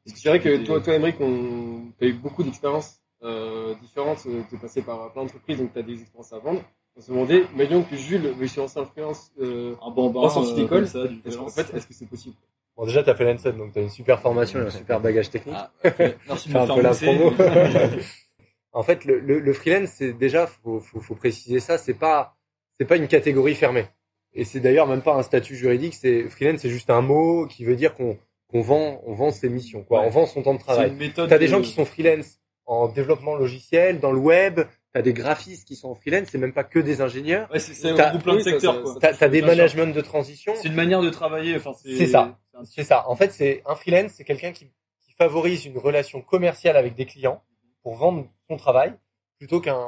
euh, 0.06 0.10
parce 0.10 0.14
que 0.14 0.20
c'est 0.20 0.28
vrai 0.28 0.40
que 0.40 0.64
toi, 0.64 0.80
toi, 0.80 0.94
Emmerich, 0.94 1.16
on, 1.20 1.92
t'as 1.98 2.06
eu 2.06 2.12
beaucoup 2.14 2.42
d'expériences 2.42 3.00
euh, 3.22 3.74
différentes. 3.82 4.22
euh, 4.26 4.42
T'es 4.50 4.56
passé 4.56 4.82
par 4.82 5.12
plein 5.12 5.22
d'entreprises, 5.22 5.58
donc 5.58 5.72
t'as 5.72 5.82
des 5.82 6.00
expériences 6.00 6.32
à 6.32 6.38
vendre. 6.38 6.62
On 6.96 7.00
se 7.00 7.10
demandait, 7.10 7.44
imaginons 7.54 7.82
que 7.84 7.96
Jules 7.96 8.28
veuille 8.38 8.48
se 8.48 8.60
lancer 8.60 8.78
en 8.80 8.84
freelance. 8.84 9.32
Euh, 9.40 9.74
un 9.80 9.90
En 9.90 10.28
sortie 10.28 10.54
d'école, 10.54 10.80
comme 10.80 10.86
ça, 10.86 11.06
du 11.06 11.20
est-ce 11.24 11.36
freelance. 11.36 11.54
fait, 11.54 11.74
est-ce 11.76 11.86
que 11.86 11.94
c'est 11.94 12.06
possible 12.08 12.36
Bon, 12.76 12.84
déjà, 12.86 13.02
t'as 13.02 13.14
fait 13.14 13.24
l'ENSET, 13.24 13.52
donc 13.52 13.72
t'as 13.72 13.82
une 13.82 13.90
super 13.90 14.20
formation 14.20 14.60
et 14.60 14.66
un 14.66 14.70
super 14.70 15.00
bagage 15.00 15.30
technique. 15.30 15.56
Ah, 15.58 15.70
ok. 15.84 15.98
Merci 16.28 16.48
de 16.48 16.56
un 16.56 16.66
peu 16.74 16.80
la 16.82 16.90
promo. 16.94 17.32
en 18.72 18.82
fait, 18.82 19.04
le, 19.04 19.20
le, 19.20 19.40
le 19.40 19.52
freelance, 19.52 19.90
c'est 19.90 20.12
déjà, 20.12 20.46
faut, 20.46 20.80
faut, 20.80 21.00
faut 21.00 21.14
préciser 21.14 21.60
ça, 21.60 21.78
c'est 21.78 21.94
pas, 21.94 22.36
c'est 22.78 22.86
pas 22.86 22.96
une 22.96 23.08
catégorie 23.08 23.54
fermée. 23.54 23.86
Et 24.34 24.44
c'est 24.44 24.60
d'ailleurs 24.60 24.86
même 24.86 25.02
pas 25.02 25.14
un 25.14 25.22
statut 25.22 25.54
juridique. 25.56 25.94
C'est 25.94 26.28
freelance, 26.30 26.60
c'est 26.60 26.70
juste 26.70 26.88
un 26.90 27.02
mot 27.02 27.46
qui 27.46 27.64
veut 27.64 27.76
dire 27.76 27.94
qu'on 27.94 28.18
qu'on 28.52 28.60
vend, 28.60 29.00
on 29.06 29.14
vend 29.14 29.30
ses 29.32 29.48
missions, 29.48 29.82
quoi. 29.82 30.00
Ouais. 30.00 30.06
On 30.06 30.10
vend 30.10 30.26
son 30.26 30.42
temps 30.42 30.54
de 30.54 30.58
C'est 30.58 30.64
travail. 30.66 30.90
une 30.90 30.96
méthode. 30.96 31.28
T'as 31.28 31.38
des 31.38 31.46
de- 31.46 31.50
gens 31.50 31.60
qui 31.62 31.70
sont 31.72 31.84
freelance 31.84 32.38
en 32.66 32.86
développement 32.88 33.34
logiciel, 33.34 33.98
dans 33.98 34.12
le 34.12 34.18
web. 34.18 34.60
T'as 34.92 35.02
des 35.02 35.14
graphistes 35.14 35.66
qui 35.66 35.74
sont 35.74 35.88
en 35.88 35.94
freelance. 35.94 36.28
C'est 36.30 36.38
même 36.38 36.52
pas 36.52 36.64
que 36.64 36.78
des 36.78 37.00
ingénieurs. 37.00 37.50
Ouais, 37.50 37.58
c'est 37.58 37.88
un 37.88 38.10
groupe 38.10 38.22
plein 38.22 38.34
de 38.36 38.40
secteurs 38.40 38.82
T'as 39.00 39.28
des 39.28 39.40
managements 39.42 39.86
de 39.86 40.00
transition. 40.02 40.52
C'est 40.56 40.68
une 40.68 40.74
manière 40.74 41.00
de 41.00 41.08
travailler. 41.10 41.56
Enfin, 41.56 41.72
c'est 41.82 42.06
ça. 42.06 42.38
c'est 42.64 42.84
ça. 42.84 43.08
En 43.08 43.16
fait, 43.16 43.32
c'est 43.32 43.62
un 43.66 43.74
freelance, 43.74 44.12
c'est 44.12 44.24
quelqu'un 44.24 44.52
qui, 44.52 44.66
qui 44.66 45.12
favorise 45.16 45.64
une 45.64 45.78
relation 45.78 46.20
commerciale 46.20 46.76
avec 46.76 46.94
des 46.94 47.06
clients 47.06 47.42
pour 47.82 47.94
vendre 47.96 48.26
son 48.48 48.56
travail 48.56 48.92
plutôt 49.38 49.60
qu'un 49.60 49.80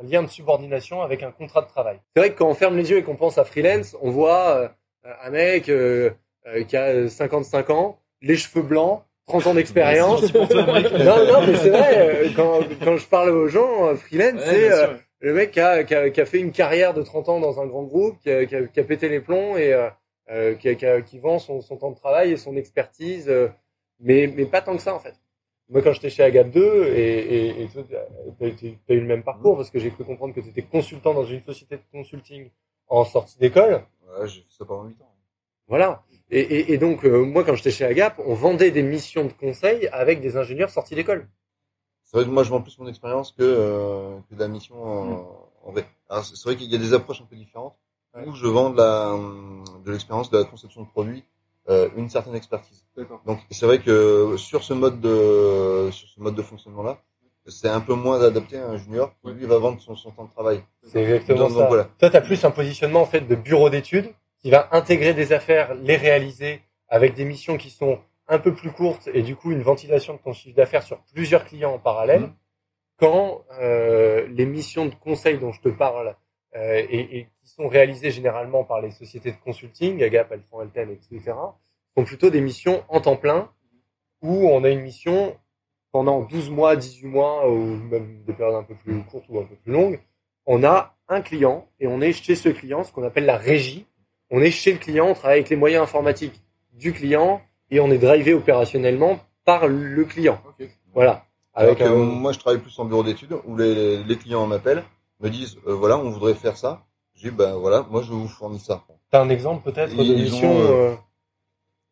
un 0.00 0.04
lien 0.06 0.22
de 0.22 0.28
subordination 0.28 1.02
avec 1.02 1.22
un 1.22 1.30
contrat 1.30 1.60
de 1.60 1.68
travail. 1.68 2.00
C'est 2.14 2.20
vrai 2.20 2.32
que 2.32 2.38
quand 2.38 2.48
on 2.48 2.54
ferme 2.54 2.76
les 2.78 2.90
yeux 2.90 2.96
et 2.96 3.02
qu'on 3.02 3.14
pense 3.16 3.36
à 3.36 3.44
freelance, 3.44 3.94
on 4.00 4.10
voit 4.10 4.56
euh, 4.56 4.68
un 5.22 5.28
mec 5.30 5.68
euh, 5.68 6.10
euh, 6.46 6.64
qui 6.64 6.76
a 6.76 7.08
55 7.08 7.70
ans, 7.70 7.98
les 8.20 8.36
cheveux 8.36 8.62
blancs, 8.62 9.02
30 9.26 9.46
ans 9.48 9.54
d'expérience. 9.54 10.22
Non, 10.34 11.26
non, 11.26 11.46
mais 11.46 11.56
c'est 11.56 11.70
vrai. 11.70 12.26
euh, 12.26 12.28
Quand, 12.34 12.60
quand 12.84 12.96
je 12.96 13.06
parle 13.06 13.30
aux 13.30 13.48
gens, 13.48 13.86
euh, 13.88 13.94
freelance, 13.96 14.34
Ouais, 14.40 14.46
c'est 14.46 14.72
euh, 14.72 14.86
le 15.20 15.34
mec 15.34 15.52
qui 15.52 15.60
a, 15.60 15.84
qui, 15.84 15.94
a, 15.94 16.10
qui 16.10 16.20
a 16.20 16.26
fait 16.26 16.40
une 16.40 16.52
carrière 16.52 16.94
de 16.94 17.02
30 17.02 17.28
ans 17.28 17.40
dans 17.40 17.60
un 17.60 17.66
grand 17.66 17.84
groupe, 17.84 18.18
qui 18.20 18.30
a, 18.30 18.44
qui 18.46 18.56
a, 18.56 18.66
qui 18.66 18.80
a 18.80 18.84
pété 18.84 19.08
les 19.08 19.20
plombs 19.20 19.56
et 19.56 19.72
euh, 19.72 19.88
euh, 20.30 20.54
qui, 20.54 20.68
a- 20.68 20.74
qui, 20.74 20.86
a- 20.86 21.00
qui 21.02 21.18
vend 21.18 21.38
son, 21.38 21.60
son 21.60 21.76
temps 21.76 21.90
de 21.90 21.96
travail 21.96 22.32
et 22.32 22.36
son 22.36 22.56
expertise, 22.56 23.28
euh, 23.28 23.48
mais, 24.00 24.26
mais 24.34 24.44
pas 24.46 24.60
tant 24.60 24.76
que 24.76 24.82
ça 24.82 24.94
en 24.94 24.98
fait. 25.00 25.14
Moi, 25.68 25.80
quand 25.80 25.92
j'étais 25.92 26.10
chez 26.10 26.22
Agap 26.24 26.50
2, 26.50 26.86
et, 26.94 27.66
toi, 27.72 27.82
t'as 27.88 28.46
as 28.46 28.92
eu 28.94 29.00
le 29.00 29.06
même 29.06 29.22
parcours 29.22 29.56
parce 29.56 29.70
que 29.70 29.78
j'ai 29.78 29.90
cru 29.90 30.04
comprendre 30.04 30.34
que 30.34 30.40
tu 30.40 30.48
étais 30.48 30.62
consultant 30.62 31.14
dans 31.14 31.24
une 31.24 31.40
société 31.40 31.76
de 31.76 31.82
consulting 31.92 32.50
en 32.88 33.04
sortie 33.04 33.38
d'école. 33.38 33.82
Ouais, 34.18 34.26
j'ai 34.28 34.40
fait 34.40 34.46
ça 34.58 34.64
pendant 34.66 34.84
8 34.84 35.00
ans. 35.00 35.14
Voilà. 35.68 36.02
Et, 36.34 36.40
et, 36.40 36.72
et 36.72 36.78
donc, 36.78 37.04
euh, 37.04 37.24
moi, 37.24 37.44
quand 37.44 37.54
j'étais 37.54 37.70
chez 37.70 37.84
Agap, 37.84 38.18
on 38.24 38.32
vendait 38.32 38.70
des 38.70 38.82
missions 38.82 39.26
de 39.26 39.32
conseil 39.32 39.86
avec 39.88 40.22
des 40.22 40.38
ingénieurs 40.38 40.70
sortis 40.70 40.94
d'école. 40.94 41.28
C'est 42.04 42.16
vrai 42.16 42.24
que 42.24 42.30
moi, 42.30 42.42
je 42.42 42.48
vends 42.48 42.62
plus 42.62 42.78
mon 42.78 42.88
expérience 42.88 43.32
que, 43.32 43.42
euh, 43.42 44.16
que 44.28 44.34
de 44.34 44.40
la 44.40 44.48
mission 44.48 44.82
en, 44.82 45.50
en 45.62 45.72
vrai. 45.72 45.84
C'est 46.22 46.44
vrai 46.44 46.56
qu'il 46.56 46.72
y 46.72 46.74
a 46.74 46.78
des 46.78 46.94
approches 46.94 47.20
un 47.20 47.26
peu 47.26 47.36
différentes. 47.36 47.76
Ouais. 48.14 48.26
Où 48.26 48.34
je 48.34 48.46
vends 48.46 48.70
de 48.70 48.78
la, 48.78 49.14
de 49.84 49.92
l'expérience, 49.92 50.30
de 50.30 50.38
la 50.38 50.44
conception 50.44 50.82
de 50.82 50.86
produits, 50.88 51.24
euh, 51.68 51.88
une 51.96 52.08
certaine 52.08 52.34
expertise. 52.34 52.86
Donc, 53.26 53.38
c'est 53.50 53.66
vrai 53.66 53.78
que 53.78 54.34
sur 54.36 54.64
ce 54.64 54.74
mode 54.74 55.00
de, 55.00 55.90
sur 55.92 56.08
ce 56.08 56.20
mode 56.20 56.34
de 56.34 56.42
fonctionnement-là, 56.42 56.98
c'est 57.46 57.68
un 57.68 57.80
peu 57.80 57.94
moins 57.94 58.22
adapté 58.22 58.58
à 58.58 58.68
un 58.68 58.76
junior 58.76 59.12
qui, 59.22 59.30
lui, 59.32 59.46
va 59.46 59.58
vendre 59.58 59.80
son, 59.80 59.94
son 59.96 60.10
temps 60.12 60.24
de 60.24 60.30
travail. 60.30 60.62
C'est 60.82 61.02
exactement 61.02 61.38
Donc, 61.40 61.50
ça. 61.52 61.58
donc, 61.58 61.68
voilà. 61.68 61.84
Toi, 61.98 62.10
tu 62.10 62.16
as 62.16 62.20
plus 62.20 62.44
un 62.44 62.50
positionnement 62.50 63.02
en 63.02 63.06
fait 63.06 63.22
de 63.22 63.34
bureau 63.34 63.68
d'études 63.68 64.12
qui 64.42 64.50
va 64.50 64.68
intégrer 64.72 65.14
des 65.14 65.32
affaires, 65.32 65.74
les 65.74 65.96
réaliser 65.96 66.62
avec 66.88 67.14
des 67.14 67.24
missions 67.24 67.56
qui 67.56 67.70
sont 67.70 68.00
un 68.28 68.38
peu 68.38 68.54
plus 68.54 68.72
courtes 68.72 69.08
et 69.14 69.22
du 69.22 69.36
coup 69.36 69.52
une 69.52 69.62
ventilation 69.62 70.14
de 70.14 70.18
ton 70.18 70.32
chiffre 70.32 70.56
d'affaires 70.56 70.82
sur 70.82 71.00
plusieurs 71.14 71.44
clients 71.44 71.74
en 71.74 71.78
parallèle. 71.78 72.22
Mhm. 72.22 72.34
Quand 72.98 73.44
euh, 73.60 74.26
les 74.28 74.46
missions 74.46 74.86
de 74.86 74.94
conseil 74.94 75.38
dont 75.38 75.52
je 75.52 75.60
te 75.60 75.68
parle 75.68 76.16
euh, 76.54 76.74
et, 76.88 77.18
et 77.18 77.28
qui 77.40 77.50
sont 77.50 77.68
réalisées 77.68 78.10
généralement 78.10 78.64
par 78.64 78.80
les 78.80 78.90
sociétés 78.90 79.32
de 79.32 79.36
consulting, 79.36 80.02
Agap, 80.02 80.30
Altran, 80.30 80.60
Alten, 80.60 80.90
etc., 80.90 81.32
sont 81.96 82.04
plutôt 82.04 82.30
des 82.30 82.40
missions 82.40 82.84
en 82.88 83.00
temps 83.00 83.16
plein 83.16 83.50
où 84.22 84.48
on 84.48 84.62
a 84.64 84.70
une 84.70 84.82
mission 84.82 85.36
pendant 85.90 86.20
12 86.22 86.50
mois, 86.50 86.76
18 86.76 87.06
mois 87.06 87.50
ou 87.50 87.76
même 87.76 88.22
des 88.24 88.32
périodes 88.32 88.54
un 88.54 88.62
peu 88.62 88.74
plus 88.74 89.02
courtes 89.04 89.26
ou 89.28 89.40
un 89.40 89.44
peu 89.44 89.56
plus 89.56 89.72
longues 89.72 90.00
on 90.46 90.64
a 90.64 90.96
un 91.08 91.20
client 91.20 91.68
et 91.78 91.86
on 91.86 92.00
est 92.00 92.12
chez 92.12 92.34
ce 92.34 92.48
client, 92.48 92.84
ce 92.84 92.92
qu'on 92.92 93.04
appelle 93.04 93.26
la 93.26 93.36
régie. 93.36 93.86
On 94.32 94.40
est 94.40 94.50
chez 94.50 94.72
le 94.72 94.78
client, 94.78 95.08
on 95.08 95.14
travaille 95.14 95.38
avec 95.40 95.50
les 95.50 95.56
moyens 95.56 95.82
informatiques 95.84 96.40
du 96.72 96.92
client 96.94 97.42
et 97.70 97.80
on 97.80 97.90
est 97.90 97.98
drivé 97.98 98.32
opérationnellement 98.32 99.20
par 99.44 99.68
le 99.68 100.04
client. 100.04 100.40
Voilà. 100.94 101.26
Alors 101.54 101.72
Avec 101.72 101.78
que 101.78 101.84
un... 101.84 101.96
moi, 101.96 102.32
je 102.32 102.38
travaille 102.38 102.60
plus 102.60 102.76
en 102.78 102.86
bureau 102.86 103.02
d'études 103.02 103.36
où 103.44 103.56
les, 103.58 104.02
les 104.02 104.16
clients 104.16 104.46
m'appellent, 104.46 104.84
me 105.20 105.28
disent, 105.28 105.58
euh, 105.66 105.74
voilà, 105.74 105.98
on 105.98 106.08
voudrait 106.10 106.34
faire 106.34 106.56
ça. 106.56 106.82
Je 107.14 107.28
dis, 107.28 107.30
ben 107.30 107.56
voilà, 107.56 107.86
moi, 107.90 108.00
je 108.02 108.10
vous 108.10 108.26
fournis 108.26 108.58
ça. 108.58 108.82
T'as 109.10 109.20
un 109.22 109.28
exemple 109.28 109.70
peut-être 109.70 109.94
de 109.94 110.02
mission 110.02 110.50
ont, 110.50 110.60
euh, 110.62 110.64
euh, 110.64 110.94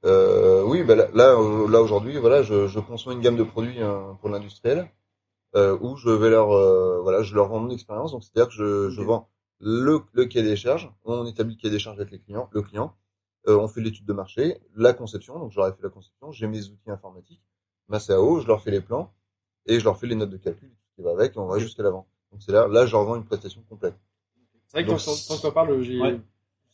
Euh, 0.07 0.63
oui, 0.65 0.83
ben 0.83 0.97
là, 0.97 1.09
là, 1.13 1.39
euh, 1.39 1.69
là, 1.69 1.83
aujourd'hui, 1.83 2.17
voilà, 2.17 2.43
je, 2.43 2.67
je 2.69 2.81
conçois 2.81 3.13
une 3.13 3.21
gamme 3.21 3.37
de 3.37 3.43
produits 3.43 3.83
hein, 3.83 4.17
pour 4.21 4.31
l'industriel 4.31 4.89
euh, 5.57 5.77
où 5.83 5.97
je 5.97 6.09
vais 6.09 6.31
leur, 6.31 6.57
euh, 6.57 7.01
voilà, 7.03 7.23
je 7.23 7.35
leur 7.35 7.49
vends 7.49 7.61
mon 7.61 7.71
expérience. 7.71 8.13
Donc, 8.13 8.23
c'est-à-dire 8.25 8.49
que 8.49 8.55
je, 8.55 8.89
je 8.89 9.03
vends 9.03 9.29
le, 9.61 10.01
le 10.13 10.25
cahier 10.27 10.45
des 10.47 10.57
charges, 10.57 10.91
on 11.05 11.27
établit 11.27 11.55
le 11.55 11.61
cahier 11.61 11.73
des 11.73 11.79
charges 11.79 11.99
avec 11.99 12.11
les 12.11 12.19
clients, 12.19 12.49
le 12.53 12.63
client, 12.63 12.95
euh, 13.49 13.57
on 13.59 13.69
fait 13.69 13.81
l'étude 13.81 14.07
de 14.07 14.13
marché, 14.13 14.59
la 14.75 14.93
conception. 14.93 15.39
Donc, 15.39 15.53
j'aurais 15.53 15.73
fait 15.73 15.83
la 15.83 15.89
conception, 15.91 16.33
j'ai 16.33 16.47
mes 16.47 16.65
outils 16.69 16.91
informatiques, 16.91 17.43
ma 17.89 17.99
CAO, 18.01 18.41
je 18.41 18.47
leur 18.47 18.63
fais 18.63 18.71
les 18.71 18.81
plans 18.81 19.13
et 19.67 19.79
je 19.79 19.85
leur 19.85 19.99
fais 19.99 20.07
les 20.07 20.15
notes 20.15 20.31
de 20.31 20.37
calcul, 20.37 20.69
tout 20.69 20.77
ce 20.91 20.95
qui 20.97 21.03
va 21.03 21.11
avec, 21.13 21.37
et 21.37 21.39
on 21.39 21.47
va 21.47 21.59
jusqu'à 21.59 21.83
l'avant. 21.83 22.07
Donc, 22.33 22.43
c'est 22.43 22.53
là, 22.53 22.67
là, 22.69 22.87
je 22.87 22.93
leur 22.93 23.05
vends 23.05 23.17
une 23.17 23.25
prestation 23.25 23.63
complète. 23.69 23.95
C'est 24.69 24.79
vrai 24.79 24.85
que 24.85 24.91
Donc, 24.91 25.01
quand, 25.05 25.15
quand 25.29 25.41
tu 25.41 25.47
en 25.47 25.51
parles, 25.53 25.83
j'ai, 25.83 26.01
Ouais. 26.01 26.21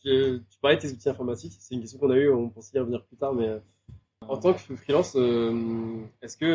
j'ai- 0.03 0.39
tu 0.49 0.59
parlais 0.61 0.77
de 0.77 0.81
tes 0.81 0.91
outils 0.91 1.09
informatiques. 1.09 1.53
C'est 1.59 1.73
une 1.75 1.81
question 1.81 1.99
qu'on 1.99 2.11
a 2.11 2.15
eue, 2.15 2.31
on 2.31 2.49
pensait 2.49 2.77
y 2.77 2.79
revenir 2.79 3.03
plus 3.05 3.17
tard, 3.17 3.33
mais 3.33 3.47
euh, 3.47 3.59
en 4.21 4.37
tant 4.37 4.53
que 4.53 4.59
freelance, 4.75 5.15
euh, 5.15 6.01
est-ce 6.21 6.37
que 6.37 6.45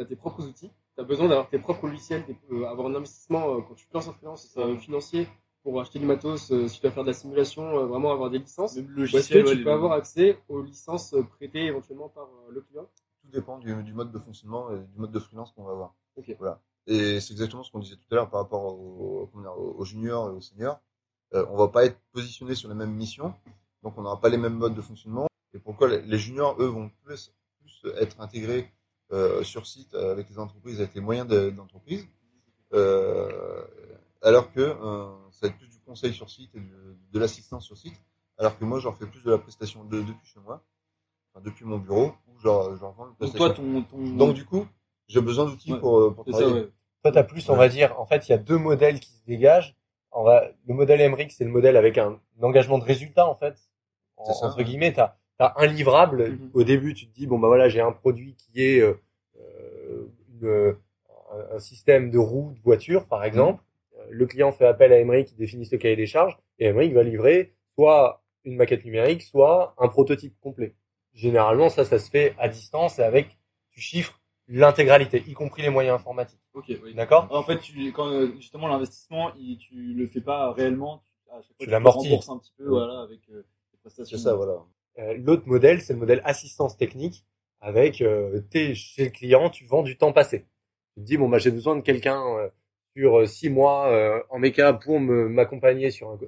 tu 0.00 0.04
as 0.04 0.08
tes 0.08 0.16
propres 0.16 0.46
outils 0.46 0.70
Tu 0.94 1.00
as 1.00 1.04
besoin 1.04 1.28
d'avoir 1.28 1.48
tes 1.48 1.58
propres 1.58 1.86
logiciels, 1.86 2.24
tes- 2.24 2.36
euh, 2.52 2.66
avoir 2.66 2.88
un 2.88 2.94
investissement 2.94 3.54
euh, 3.56 3.60
quand 3.66 3.74
tu 3.74 3.86
te 3.86 3.94
lances 3.94 4.08
en 4.08 4.12
freelance 4.12 4.54
euh, 4.56 4.76
financier 4.76 5.28
pour 5.62 5.78
acheter 5.78 5.98
du 5.98 6.06
matos, 6.06 6.50
euh, 6.52 6.68
si 6.68 6.76
tu 6.76 6.82
dois 6.82 6.90
faire 6.90 7.02
de 7.02 7.08
la 7.08 7.14
simulation, 7.14 7.78
euh, 7.78 7.86
vraiment 7.86 8.12
avoir 8.12 8.30
des 8.30 8.38
licences 8.38 8.76
est-ce 8.76 8.86
logiciel, 8.88 9.44
que 9.44 9.48
ouais, 9.50 9.56
tu 9.56 9.62
peux 9.64 9.70
avoir 9.72 9.92
accès 9.92 10.38
aux 10.48 10.62
licences 10.62 11.14
prêtées 11.36 11.66
éventuellement 11.66 12.08
par 12.08 12.24
euh, 12.24 12.52
le 12.52 12.62
client 12.62 12.88
tout 13.22 13.28
dépend 13.30 13.58
du, 13.58 13.74
du 13.82 13.92
mode 13.92 14.10
de 14.10 14.18
fonctionnement 14.18 14.70
et 14.72 14.78
du 14.78 14.98
mode 14.98 15.12
de 15.12 15.18
freelance 15.18 15.52
qu'on 15.52 15.64
va 15.64 15.72
avoir. 15.72 15.94
Ok. 16.16 16.34
Voilà. 16.38 16.62
Et 16.86 17.20
c'est 17.20 17.32
exactement 17.32 17.62
ce 17.62 17.70
qu'on 17.70 17.80
disait 17.80 17.96
tout 17.96 18.06
à 18.12 18.14
l'heure 18.14 18.30
par 18.30 18.40
rapport 18.40 18.64
aux, 18.64 19.84
juniors 19.84 20.30
et 20.30 20.32
aux 20.32 20.40
seniors. 20.40 20.80
Euh, 21.34 21.44
on 21.50 21.56
va 21.58 21.68
pas 21.68 21.84
être 21.84 21.98
positionné 22.12 22.54
sur 22.54 22.70
les 22.70 22.74
mêmes 22.74 22.94
missions, 22.94 23.34
donc 23.82 23.98
on 23.98 24.02
n'aura 24.02 24.18
pas 24.18 24.30
les 24.30 24.38
mêmes 24.38 24.54
modes 24.54 24.74
de 24.74 24.80
fonctionnement. 24.80 25.26
Et 25.52 25.58
pourquoi 25.58 25.88
les, 25.88 26.00
les 26.00 26.18
juniors, 26.18 26.56
eux, 26.60 26.66
vont 26.66 26.90
plus, 27.04 27.32
plus 27.60 27.92
être 27.98 28.20
intégrés 28.20 28.72
euh, 29.12 29.42
sur 29.42 29.66
site 29.66 29.94
euh, 29.94 30.12
avec 30.12 30.28
les 30.30 30.38
entreprises, 30.38 30.80
avec 30.80 30.94
les 30.94 31.00
moyens 31.00 31.26
de- 31.28 31.50
d'entreprise, 31.50 32.06
euh, 32.72 33.64
alors 34.22 34.52
que 34.52 34.60
euh, 34.60 35.06
ça 35.32 35.46
va 35.46 35.48
être 35.48 35.58
plus 35.58 35.68
du 35.68 35.80
conseil 35.80 36.12
sur 36.12 36.30
site 36.30 36.54
et 36.54 36.60
de, 36.60 36.96
de 37.12 37.18
l'assistance 37.18 37.64
sur 37.64 37.76
site, 37.76 37.94
alors 38.38 38.58
que 38.58 38.64
moi, 38.64 38.78
j'en 38.78 38.92
fais 38.92 39.06
plus 39.06 39.22
de 39.24 39.30
la 39.30 39.38
prestation 39.38 39.84
de, 39.84 40.00
depuis 40.00 40.26
chez 40.32 40.40
moi, 40.40 40.62
enfin, 41.34 41.42
depuis 41.44 41.64
mon 41.64 41.78
bureau, 41.78 42.12
où 42.28 42.38
je 42.38 42.44
leur, 42.44 42.74
je 42.76 42.80
leur 42.80 42.92
vends 42.92 43.06
une 43.08 43.26
Donc 43.26 43.36
toi, 43.36 43.50
ton, 43.50 43.82
ton... 43.82 43.98
Donc 44.16 44.34
du 44.34 44.44
coup, 44.44 44.66
j'ai 45.08 45.20
besoin 45.20 45.44
d'outils 45.46 45.72
Ouais. 45.72 45.80
pour, 45.80 45.98
euh, 46.00 46.10
pour 46.14 46.24
ça, 46.26 46.32
travailler. 46.32 46.52
ouais. 46.60 46.68
Toi, 47.02 47.12
t'as 47.12 47.22
plus, 47.24 47.48
on 47.48 47.56
va 47.56 47.68
dire, 47.68 47.98
en 47.98 48.04
fait, 48.06 48.28
il 48.28 48.30
y 48.30 48.34
a 48.34 48.38
deux 48.38 48.58
modèles 48.58 49.00
qui 49.00 49.10
se 49.10 49.24
dégagent. 49.24 49.74
On 50.12 50.22
va, 50.22 50.44
le 50.66 50.74
modèle 50.74 51.00
Emmerich, 51.00 51.32
c'est 51.32 51.44
le 51.44 51.50
modèle 51.50 51.76
avec 51.76 51.96
un, 51.98 52.20
un 52.38 52.42
engagement 52.42 52.78
de 52.78 52.84
résultat, 52.84 53.26
en 53.26 53.34
fait. 53.36 53.56
En- 54.16 54.26
C'est 54.26 54.34
ça, 54.34 54.46
entre 54.46 54.58
ouais. 54.58 54.64
guillemets, 54.64 54.92
t'as, 54.92 55.04
as 55.04 55.16
un 55.40 55.66
livrable. 55.66 56.30
Mhm. 56.30 56.50
Au 56.54 56.62
début, 56.64 56.94
tu 56.94 57.06
te 57.06 57.14
dis, 57.14 57.26
bon, 57.26 57.38
bah 57.38 57.48
voilà, 57.48 57.68
j'ai 57.68 57.80
un 57.80 57.92
produit 57.92 58.34
qui 58.36 58.62
est, 58.62 58.80
euh, 58.80 58.94
euh, 59.38 60.06
une, 60.40 60.46
euh, 60.48 60.72
un, 61.52 61.58
système 61.58 62.10
de 62.10 62.18
roue 62.18 62.52
de 62.56 62.60
voiture, 62.62 63.06
par 63.06 63.24
exemple. 63.24 63.62
Euh, 63.98 64.04
Le 64.10 64.26
client 64.26 64.52
fait 64.52 64.66
appel 64.66 64.92
à 64.92 64.98
Emmerich 64.98 65.28
qui 65.28 65.34
définit 65.34 65.66
ce 65.66 65.76
cahier 65.76 65.96
des 65.96 66.06
charges 66.06 66.38
et 66.58 66.66
Emmerich 66.66 66.92
va 66.92 67.02
livrer 67.02 67.54
soit 67.74 68.22
une 68.44 68.56
maquette 68.56 68.84
numérique, 68.84 69.22
soit 69.22 69.74
un 69.78 69.88
prototype 69.88 70.34
complet. 70.40 70.74
Généralement, 71.14 71.68
ça, 71.68 71.84
ça 71.84 71.98
se 71.98 72.10
fait 72.10 72.34
à 72.38 72.48
distance 72.48 72.98
et 72.98 73.02
avec, 73.02 73.38
tu 73.70 73.80
chiffres 73.80 74.20
l'intégralité, 74.48 75.22
y 75.26 75.32
compris 75.32 75.62
les 75.62 75.70
moyens 75.70 75.94
informatiques. 75.96 76.40
Ok, 76.54 76.64
oui. 76.82 76.94
D'accord? 76.94 77.28
En 77.30 77.42
fait, 77.42 77.58
tu, 77.60 77.92
quand 77.92 78.10
justement 78.36 78.66
l'investissement, 78.68 79.30
tu 79.58 79.74
le 79.94 80.06
fais 80.06 80.20
pas 80.20 80.52
réellement. 80.52 81.02
Tu, 81.24 81.30
à 81.30 81.34
chaque 81.36 81.46
fois, 81.46 81.54
Tu 81.60 81.64
tu 81.66 81.70
l'amortis. 81.70 82.08
le 82.08 82.10
rembourses 82.10 82.28
un 82.30 82.38
petit 82.38 82.52
peu, 82.56 82.68
voilà, 82.68 83.00
avec 83.02 83.20
euh, 83.30 83.44
les 83.72 83.78
prestations. 83.78 84.18
C'est 84.18 84.22
ça, 84.24 84.34
voilà. 84.34 84.54
Euh, 84.98 85.14
L'autre 85.18 85.46
modèle, 85.46 85.80
c'est 85.80 85.92
le 85.92 85.98
modèle 85.98 86.20
assistance 86.24 86.76
technique 86.76 87.24
avec 87.60 88.00
euh, 88.00 88.40
t'es 88.50 88.74
chez 88.74 89.04
le 89.04 89.10
client, 89.10 89.50
tu 89.50 89.66
vends 89.66 89.82
du 89.82 89.96
temps 89.96 90.12
passé. 90.12 90.46
Tu 90.94 91.00
te 91.02 91.06
dis 91.06 91.16
bon 91.16 91.28
bah 91.28 91.38
j'ai 91.38 91.50
besoin 91.50 91.76
de 91.76 91.82
quelqu'un 91.82 92.22
euh, 92.38 92.48
sur 92.96 93.20
euh, 93.20 93.26
six 93.26 93.50
mois 93.50 93.88
euh, 93.88 94.22
en 94.30 94.38
méca 94.38 94.72
pour 94.72 94.98
m'accompagner 95.00 95.90
sur 95.90 96.10
un, 96.10 96.18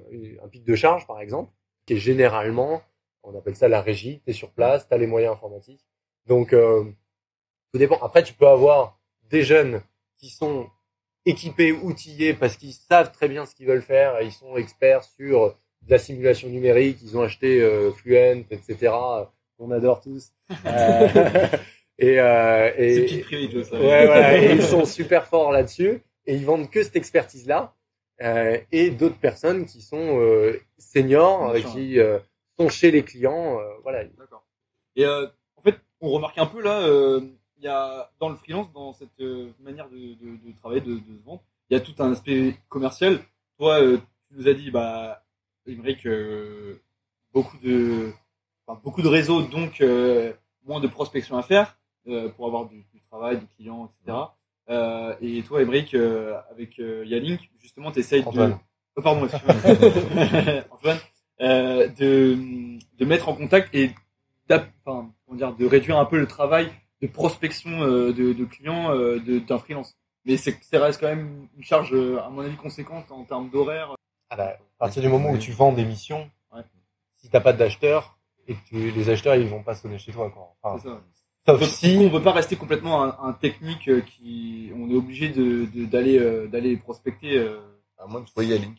un 0.43 0.47
pic 0.47 0.63
de 0.63 0.75
charge 0.75 1.07
par 1.07 1.19
exemple. 1.21 1.51
qui 1.85 1.93
est 1.93 1.97
généralement, 1.97 2.81
on 3.23 3.37
appelle 3.37 3.55
ça 3.55 3.67
la 3.67 3.81
régie, 3.81 4.21
tu 4.23 4.31
es 4.31 4.33
sur 4.33 4.51
place, 4.51 4.87
tu 4.87 4.93
as 4.93 4.97
les 4.97 5.07
moyens 5.07 5.33
informatiques. 5.33 5.85
Donc, 6.27 6.53
euh, 6.53 6.83
tout 7.71 7.79
dépend. 7.79 7.97
Après, 8.01 8.23
tu 8.23 8.33
peux 8.33 8.47
avoir 8.47 8.99
des 9.29 9.43
jeunes 9.43 9.81
qui 10.17 10.29
sont 10.29 10.69
équipés, 11.25 11.71
outillés, 11.71 12.33
parce 12.33 12.57
qu'ils 12.57 12.73
savent 12.73 13.11
très 13.11 13.27
bien 13.27 13.45
ce 13.45 13.55
qu'ils 13.55 13.67
veulent 13.67 13.81
faire, 13.81 14.19
et 14.19 14.25
ils 14.25 14.31
sont 14.31 14.55
experts 14.57 15.03
sur 15.03 15.57
de 15.85 15.91
la 15.91 15.97
simulation 15.99 16.49
numérique, 16.49 16.99
ils 17.03 17.17
ont 17.17 17.21
acheté 17.21 17.61
euh, 17.61 17.91
Fluent, 17.91 18.45
etc., 18.51 18.93
qu'on 19.57 19.71
adore 19.71 20.01
tous. 20.01 20.31
Euh, 20.65 21.07
et, 21.99 22.19
euh, 22.19 22.71
et, 22.77 23.07
C'est 23.07 23.17
privilège, 23.19 23.65
ça. 23.65 23.75
Ouais, 23.79 24.05
voilà, 24.05 24.37
et 24.37 24.53
ils 24.53 24.61
sont 24.63 24.85
super 24.85 25.27
forts 25.27 25.51
là-dessus 25.51 26.01
et 26.25 26.35
ils 26.35 26.45
vendent 26.45 26.69
que 26.69 26.83
cette 26.83 26.95
expertise-là. 26.95 27.73
Euh, 28.21 28.57
et 28.71 28.91
d'autres 28.91 29.17
personnes 29.19 29.65
qui 29.65 29.81
sont 29.81 30.19
euh, 30.19 30.59
seniors, 30.77 31.49
euh, 31.49 31.59
qui 31.59 31.99
euh, 31.99 32.19
sont 32.57 32.69
chez 32.69 32.91
les 32.91 33.03
clients. 33.03 33.59
euh, 33.59 33.63
voilà. 33.81 34.03
D'accord. 34.05 34.45
Et 34.95 35.05
euh, 35.05 35.25
en 35.57 35.61
fait, 35.61 35.75
on 35.99 36.09
remarque 36.11 36.37
un 36.37 36.45
peu 36.45 36.61
là, 36.61 36.81
euh, 36.87 37.21
il 37.57 37.63
y 37.63 37.67
a 37.67 38.11
dans 38.19 38.29
le 38.29 38.35
freelance, 38.35 38.71
dans 38.71 38.93
cette 38.93 39.19
euh, 39.19 39.49
manière 39.59 39.89
de, 39.89 39.97
de, 39.97 40.37
de 40.47 40.55
travailler, 40.57 40.81
de, 40.81 40.93
de 40.93 41.17
se 41.19 41.25
vendre, 41.25 41.43
il 41.69 41.73
y 41.73 41.77
a 41.77 41.79
tout 41.79 41.95
un 41.99 42.11
aspect 42.11 42.55
commercial. 42.69 43.19
Toi, 43.57 43.81
euh, 43.81 43.97
tu 44.29 44.37
nous 44.37 44.47
as 44.47 44.53
dit, 44.53 44.69
bah, 44.69 45.23
Euh, 45.67 46.75
beaucoup 47.33 47.57
de, 47.57 48.11
enfin, 48.65 48.79
beaucoup 48.83 49.01
de 49.01 49.07
réseaux, 49.07 49.41
donc 49.43 49.81
euh, 49.81 50.33
moins 50.65 50.79
de 50.79 50.87
prospection 50.87 51.37
à 51.37 51.43
faire 51.43 51.77
euh, 52.07 52.29
pour 52.29 52.47
avoir 52.47 52.67
du, 52.67 52.85
du 52.93 53.01
travail, 53.09 53.39
des 53.39 53.47
clients, 53.55 53.91
etc. 54.01 54.17
Euh, 54.69 55.15
et 55.21 55.41
toi, 55.43 55.61
euh, 55.61 56.37
avec 56.51 56.77
Yalink, 56.77 57.49
justement, 57.59 57.91
tu 57.91 57.99
essayes 57.99 58.23
de. 58.23 58.53
Oh, 58.95 59.01
pardon. 59.01 59.25
Antoine, 60.71 60.99
de, 61.39 62.37
de 62.97 63.05
mettre 63.05 63.29
en 63.29 63.35
contact 63.35 63.73
et 63.73 63.91
enfin, 64.51 65.11
comment 65.25 65.37
dire, 65.37 65.55
de 65.55 65.65
réduire 65.65 65.97
un 65.97 66.05
peu 66.05 66.19
le 66.19 66.27
travail 66.27 66.71
de 67.01 67.07
prospection 67.07 67.85
de, 67.87 68.11
de 68.11 68.45
clients 68.45 68.95
d'un 69.17 69.57
freelance. 69.57 69.95
Mais 70.25 70.37
c'est, 70.37 70.57
ça 70.63 70.79
reste 70.79 71.01
quand 71.01 71.07
même 71.07 71.47
une 71.57 71.63
charge, 71.63 71.93
à 71.93 72.29
mon 72.29 72.41
avis, 72.41 72.55
conséquente 72.55 73.11
en 73.11 73.23
termes 73.23 73.49
d'horaire. 73.49 73.95
Ah 74.33 74.37
bah, 74.37 74.57
à 74.79 74.85
partir 74.85 75.01
du 75.03 75.09
moment 75.09 75.29
où 75.29 75.37
tu 75.37 75.51
vends 75.51 75.71
des 75.71 75.85
missions, 75.85 76.29
Ouais. 76.53 76.61
si 77.21 77.29
t'as 77.29 77.39
pas 77.39 77.53
d'acheteurs 77.53 78.17
et 78.47 78.55
que 78.55 78.59
tu, 78.67 78.89
les 78.91 79.09
acheteurs 79.09 79.35
ils 79.35 79.47
vont 79.47 79.61
pas 79.63 79.75
sonner 79.75 79.97
chez 79.99 80.11
toi 80.11 80.29
quoi. 80.31 80.55
Enfin, 80.63 80.77
ça. 80.83 81.01
sauf 81.45 81.59
Donc, 81.59 81.69
si 81.69 81.95
on 81.99 82.03
ne 82.05 82.09
veut 82.09 82.21
pas 82.21 82.31
rester 82.31 82.55
complètement 82.55 83.03
un, 83.03 83.15
un 83.21 83.33
technique 83.33 83.87
euh, 83.89 84.01
qui, 84.01 84.71
on 84.75 84.89
est 84.89 84.95
obligé 84.95 85.29
de, 85.29 85.65
d'aller, 85.85 86.17
euh, 86.19 86.47
d'aller 86.47 86.75
prospecter. 86.77 87.37
euh. 87.37 87.59
À 87.99 88.07
moins 88.07 88.21
de 88.21 88.25
trouver 88.25 88.57
Link. 88.57 88.77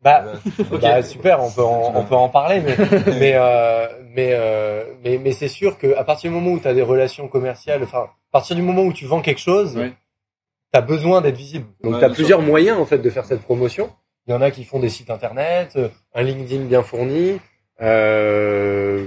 bah, 0.00 0.24
Ok. 0.70 0.80
bah 0.80 1.02
super, 1.02 1.42
on 1.42 1.50
peut 1.50 1.64
en, 1.64 1.92
on 1.96 2.04
peut 2.04 2.14
en 2.14 2.28
parler, 2.28 2.60
mais 2.60 2.76
mais 3.18 3.32
euh, 3.34 3.88
mais 4.14 4.28
euh, 4.32 4.94
mais 5.02 5.18
mais 5.18 5.32
c'est 5.32 5.48
sûr 5.48 5.76
que 5.76 5.94
à 5.96 6.04
partir 6.04 6.30
du 6.30 6.36
moment 6.36 6.52
où 6.52 6.60
tu 6.60 6.68
as 6.68 6.72
des 6.74 6.82
relations 6.82 7.26
commerciales, 7.28 7.82
enfin 7.82 8.04
à 8.04 8.10
partir 8.30 8.54
du 8.56 8.62
moment 8.62 8.82
où 8.82 8.92
tu 8.92 9.06
vends 9.06 9.20
quelque 9.20 9.40
chose, 9.40 9.76
Ouais. 9.76 9.90
tu 9.90 10.78
as 10.78 10.82
besoin 10.82 11.20
d'être 11.20 11.36
visible. 11.36 11.66
Donc 11.82 11.94
Ouais, 11.94 11.98
tu 11.98 12.04
as 12.06 12.10
plusieurs 12.10 12.40
moyens 12.40 12.78
en 12.78 12.86
fait 12.86 12.98
de 12.98 13.10
faire 13.10 13.24
cette 13.26 13.42
promotion. 13.42 13.90
Il 14.26 14.30
y 14.30 14.34
en 14.34 14.40
a 14.40 14.50
qui 14.50 14.64
font 14.64 14.80
des 14.80 14.88
sites 14.88 15.10
internet, 15.10 15.76
euh, 15.76 15.88
un 16.14 16.22
LinkedIn 16.22 16.64
bien 16.64 16.82
fourni, 16.82 17.38
euh, 17.80 19.06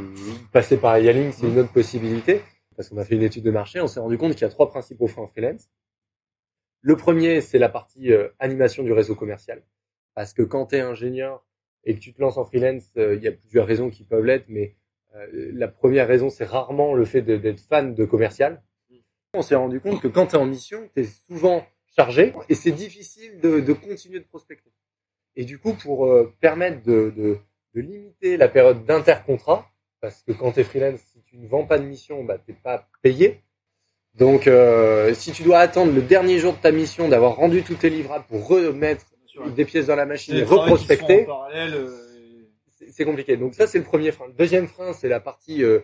passer 0.52 0.78
par 0.78 1.00
Yalink, 1.00 1.34
c'est 1.34 1.48
une 1.48 1.60
autre 1.60 1.72
possibilité 1.72 2.42
parce 2.76 2.90
qu'on 2.90 2.98
a 2.98 3.06
fait 3.06 3.16
une 3.16 3.24
étude 3.24 3.44
de 3.44 3.50
marché, 3.50 3.82
on 3.82 3.88
s'est 3.88 4.00
rendu 4.00 4.20
compte 4.20 4.34
qu'il 4.34 4.42
y 4.42 4.46
a 4.46 4.50
trois 4.50 4.70
principaux 4.70 5.08
freins 5.08 5.28
freelance. 5.28 5.68
Le 6.82 6.96
premier, 6.96 7.42
c'est 7.42 7.58
la 7.58 7.70
partie 7.70 8.12
euh, 8.14 8.30
animation 8.40 8.84
du 8.84 8.92
réseau 8.92 9.16
commercial. 9.16 9.64
Parce 10.14 10.34
que 10.34 10.44
quand 10.44 10.68
tu 10.68 10.76
es 10.76 10.82
ingénieur 10.82 11.44
et 11.84 11.96
que 11.96 12.00
tu 12.00 12.14
te 12.14 12.22
lances 12.22 12.38
en 12.38 12.46
freelance, 12.46 12.92
euh, 12.98 13.16
il 13.16 13.24
y 13.24 13.28
a 13.28 13.32
plusieurs 13.32 13.66
raisons 13.66 13.90
qui 13.90 14.04
peuvent 14.04 14.24
l'être, 14.24 14.46
mais 14.48 14.76
la 15.34 15.68
première 15.68 16.08
raison, 16.08 16.30
c'est 16.30 16.46
rarement 16.46 16.94
le 16.94 17.04
fait 17.04 17.24
d'être 17.24 17.60
fan 17.60 17.96
de 17.96 18.06
commercial. 18.06 18.62
On 19.34 19.42
s'est 19.42 19.56
rendu 19.56 19.80
compte 19.80 20.00
que 20.00 20.08
quand 20.08 20.28
tu 20.28 20.36
es 20.36 20.38
en 20.38 20.46
mission, 20.46 20.88
tu 20.94 21.02
es 21.02 21.06
souvent 21.06 21.66
chargé 21.96 22.36
et 22.50 22.54
c'est 22.54 22.72
difficile 22.72 23.40
de, 23.40 23.60
de 23.60 23.74
continuer 23.74 24.20
de 24.20 24.26
prospecter. 24.26 24.72
Et 25.38 25.46
du 25.46 25.60
coup, 25.60 25.74
pour 25.74 26.08
euh, 26.08 26.34
permettre 26.42 26.82
de, 26.84 27.14
de, 27.16 27.38
de 27.76 27.82
limiter 27.82 28.36
la 28.38 28.48
période 28.50 28.86
d'intercontrat, 28.86 29.70
parce 30.02 30.24
que 30.24 30.32
quand 30.32 30.52
tu 30.52 30.60
es 30.62 30.64
freelance, 30.64 31.00
si 31.14 31.22
tu 31.22 31.38
ne 31.38 31.48
vends 31.48 31.64
pas 31.66 31.78
de 31.78 31.86
mission, 31.86 32.24
bah, 32.24 32.38
tu 32.44 32.54
pas 32.54 32.88
payé. 33.04 33.42
Donc, 34.16 34.48
euh, 34.48 35.14
si 35.14 35.32
tu 35.32 35.44
dois 35.44 35.60
attendre 35.60 35.94
le 35.94 36.02
dernier 36.02 36.40
jour 36.40 36.54
de 36.54 36.58
ta 36.60 36.72
mission 36.72 37.08
d'avoir 37.08 37.36
rendu 37.36 37.62
tous 37.62 37.76
tes 37.76 37.92
livrables 37.92 38.26
pour 38.28 38.48
remettre 38.48 39.06
sûr. 39.28 39.48
des 39.52 39.64
pièces 39.64 39.86
dans 39.86 39.96
la 39.96 40.08
machine 40.08 40.34
et 40.42 40.44
reprospecter, 40.62 41.28
euh, 41.76 41.88
et- 42.82 42.92
c'est 42.92 43.06
compliqué. 43.06 43.38
Donc 43.38 43.54
ça, 43.54 43.68
c'est 43.68 43.78
le 43.78 43.84
premier 43.84 44.12
frein. 44.12 44.26
Le 44.28 44.34
deuxième 44.34 44.68
frein, 44.68 44.92
c'est 44.94 45.08
la 45.08 45.20
partie 45.20 45.64
euh, 45.64 45.80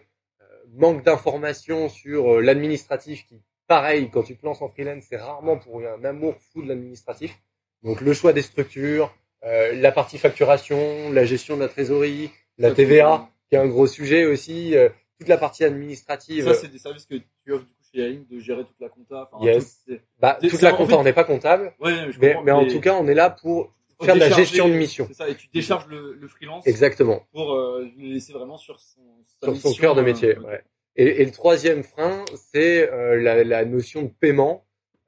manque 0.76 1.04
d'informations 1.04 1.90
sur 1.90 2.42
l'administratif 2.42 3.28
qui, 3.28 3.40
pareil, 3.68 4.10
quand 4.12 4.24
tu 4.24 4.36
te 4.36 4.44
lances 4.44 4.64
en 4.64 4.70
freelance, 4.70 5.04
c'est 5.08 5.18
rarement 5.18 5.58
pour 5.58 5.80
un 5.82 6.04
amour 6.04 6.34
fou 6.52 6.64
de 6.64 6.70
l'administratif. 6.70 7.38
Donc 7.84 8.02
le 8.02 8.14
choix 8.14 8.34
des 8.34 8.42
structures, 8.42 9.14
euh, 9.46 9.74
la 9.76 9.92
partie 9.92 10.18
facturation, 10.18 11.12
la 11.12 11.26
gestion 11.26 11.56
de 11.56 11.62
la 11.62 11.68
trésorerie, 11.70 12.32
la 12.58 12.70
Ça, 12.70 12.76
TVA, 12.76 13.30
qui 13.50 13.56
est 13.56 13.60
un 13.60 13.68
gros 13.68 13.88
sujet 13.88 14.26
aussi, 14.26 14.76
euh, 14.76 14.90
toute 15.20 15.28
la 15.28 15.38
partie 15.38 15.64
administrative. 15.64 16.46
Ça, 16.46 16.54
c'est 16.54 16.68
des 16.70 16.78
services 16.80 17.06
que 17.06 17.16
tu 17.16 17.52
offres 17.52 17.66
du 17.66 17.72
coup 17.74 17.84
chez 17.94 18.00
Yaling 18.02 18.26
de 18.28 18.40
gérer 18.40 18.64
toute 18.64 18.80
la 18.80 18.90
compta. 18.90 19.30
Yes. 19.42 19.84
tout- 19.88 19.94
bah, 20.20 20.38
toute 20.42 20.62
la 20.62 20.74
en 20.74 20.78
compta, 20.78 20.90
fait- 20.94 20.98
on 21.00 21.04
n'est 21.04 21.14
pas 21.14 21.24
comptable, 21.24 21.74
Ouais, 21.80 21.92
mais, 22.20 22.30
comprends, 22.30 22.44
mais 22.44 22.52
en 22.52 22.68
tout 22.68 22.80
cas, 22.80 22.94
on 22.96 23.08
est 23.08 23.14
là 23.14 23.30
pour 23.30 23.74
faire 24.02 24.16
de 24.16 24.20
la 24.20 24.30
gestion 24.32 24.68
de 24.68 24.74
mission. 24.74 25.06
C'est 25.08 25.14
ça, 25.14 25.30
et 25.30 25.36
tu 25.36 25.48
décharges 25.54 25.88
le, 25.88 26.14
le 26.14 26.28
freelance 26.28 26.66
Exactement. 26.68 27.26
pour 27.32 27.54
euh, 27.54 27.88
le 27.98 28.14
laisser 28.14 28.34
vraiment 28.34 28.58
sur 28.58 28.80
son, 28.80 29.02
sa 29.42 29.54
sur 29.54 29.58
son 29.74 29.80
cœur 29.80 29.96
de 29.96 30.02
euh, 30.02 30.06
métier. 30.06 30.38
ouais. 30.38 30.62
Et, 30.96 31.22
et 31.22 31.26
le 31.26 31.32
troisième 31.32 31.84
frein, 31.84 32.24
c'est 32.52 32.90
euh, 32.92 33.20
la, 33.22 33.44
la 33.44 33.66
notion 33.66 34.04
de 34.04 34.10
paiement, 34.20 34.66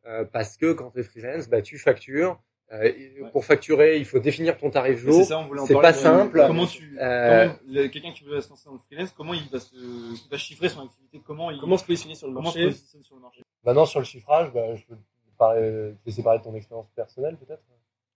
euh, 0.08 0.24
parce 0.24 0.56
que 0.58 0.72
quand 0.74 0.92
tu 0.92 1.00
es 1.00 1.04
freelance, 1.04 1.48
bah, 1.50 1.62
tu 1.62 1.78
factures. 1.78 2.40
Euh, 2.72 2.78
Ouais. 3.22 3.32
Pour 3.32 3.46
facturer, 3.46 3.98
il 3.98 4.06
faut 4.06 4.20
définir 4.20 4.58
ton 4.58 4.70
tarif 4.72 4.98
jour. 4.98 5.14
C'est 5.14 5.26
ça, 5.30 5.40
on 5.40 5.46
voulait 5.46 5.62
en 5.62 5.66
c'est 5.68 5.74
parler, 5.74 5.88
pas 5.90 5.94
simple. 5.94 6.44
Comment 6.48 6.66
tu, 6.66 6.98
Euh, 7.00 7.50
quelqu'un 7.90 8.12
qui 8.12 8.24
veut 8.24 8.42
se 8.42 8.50
lancer 8.50 8.66
dans 8.66 8.74
le 8.74 8.80
freelance, 8.80 9.12
comment 9.16 9.34
il 9.36 9.48
va 9.50 9.60
se, 9.60 9.76
il 9.76 10.30
va 10.32 10.38
chiffrer 10.38 10.70
son 10.70 10.82
activité, 10.82 11.22
comment 11.26 11.52
il, 11.52 11.60
Comment 11.60 11.78
se 11.78 11.86
positionner 11.86 12.16
sur 12.16 12.28
le 12.28 12.34
comment 12.34 12.52
se 12.52 12.58
marché? 12.60 12.70
positionne 12.72 13.04
sur 13.04 13.16
le 13.16 13.22
marché? 13.22 13.42
Maintenant, 13.64 13.86
sur 13.86 14.00
le 14.00 14.06
chiffrage, 14.06 14.52
bah, 14.52 14.76
je 14.76 14.84
peux 14.86 14.96
te 14.96 15.38
parler, 15.38 15.62
te 16.04 16.06
laisser 16.08 16.24
parler 16.24 16.40
de 16.40 16.44
ton 16.44 16.56
expérience 16.56 16.90
personnelle, 16.96 17.38
peut-être? 17.38 17.62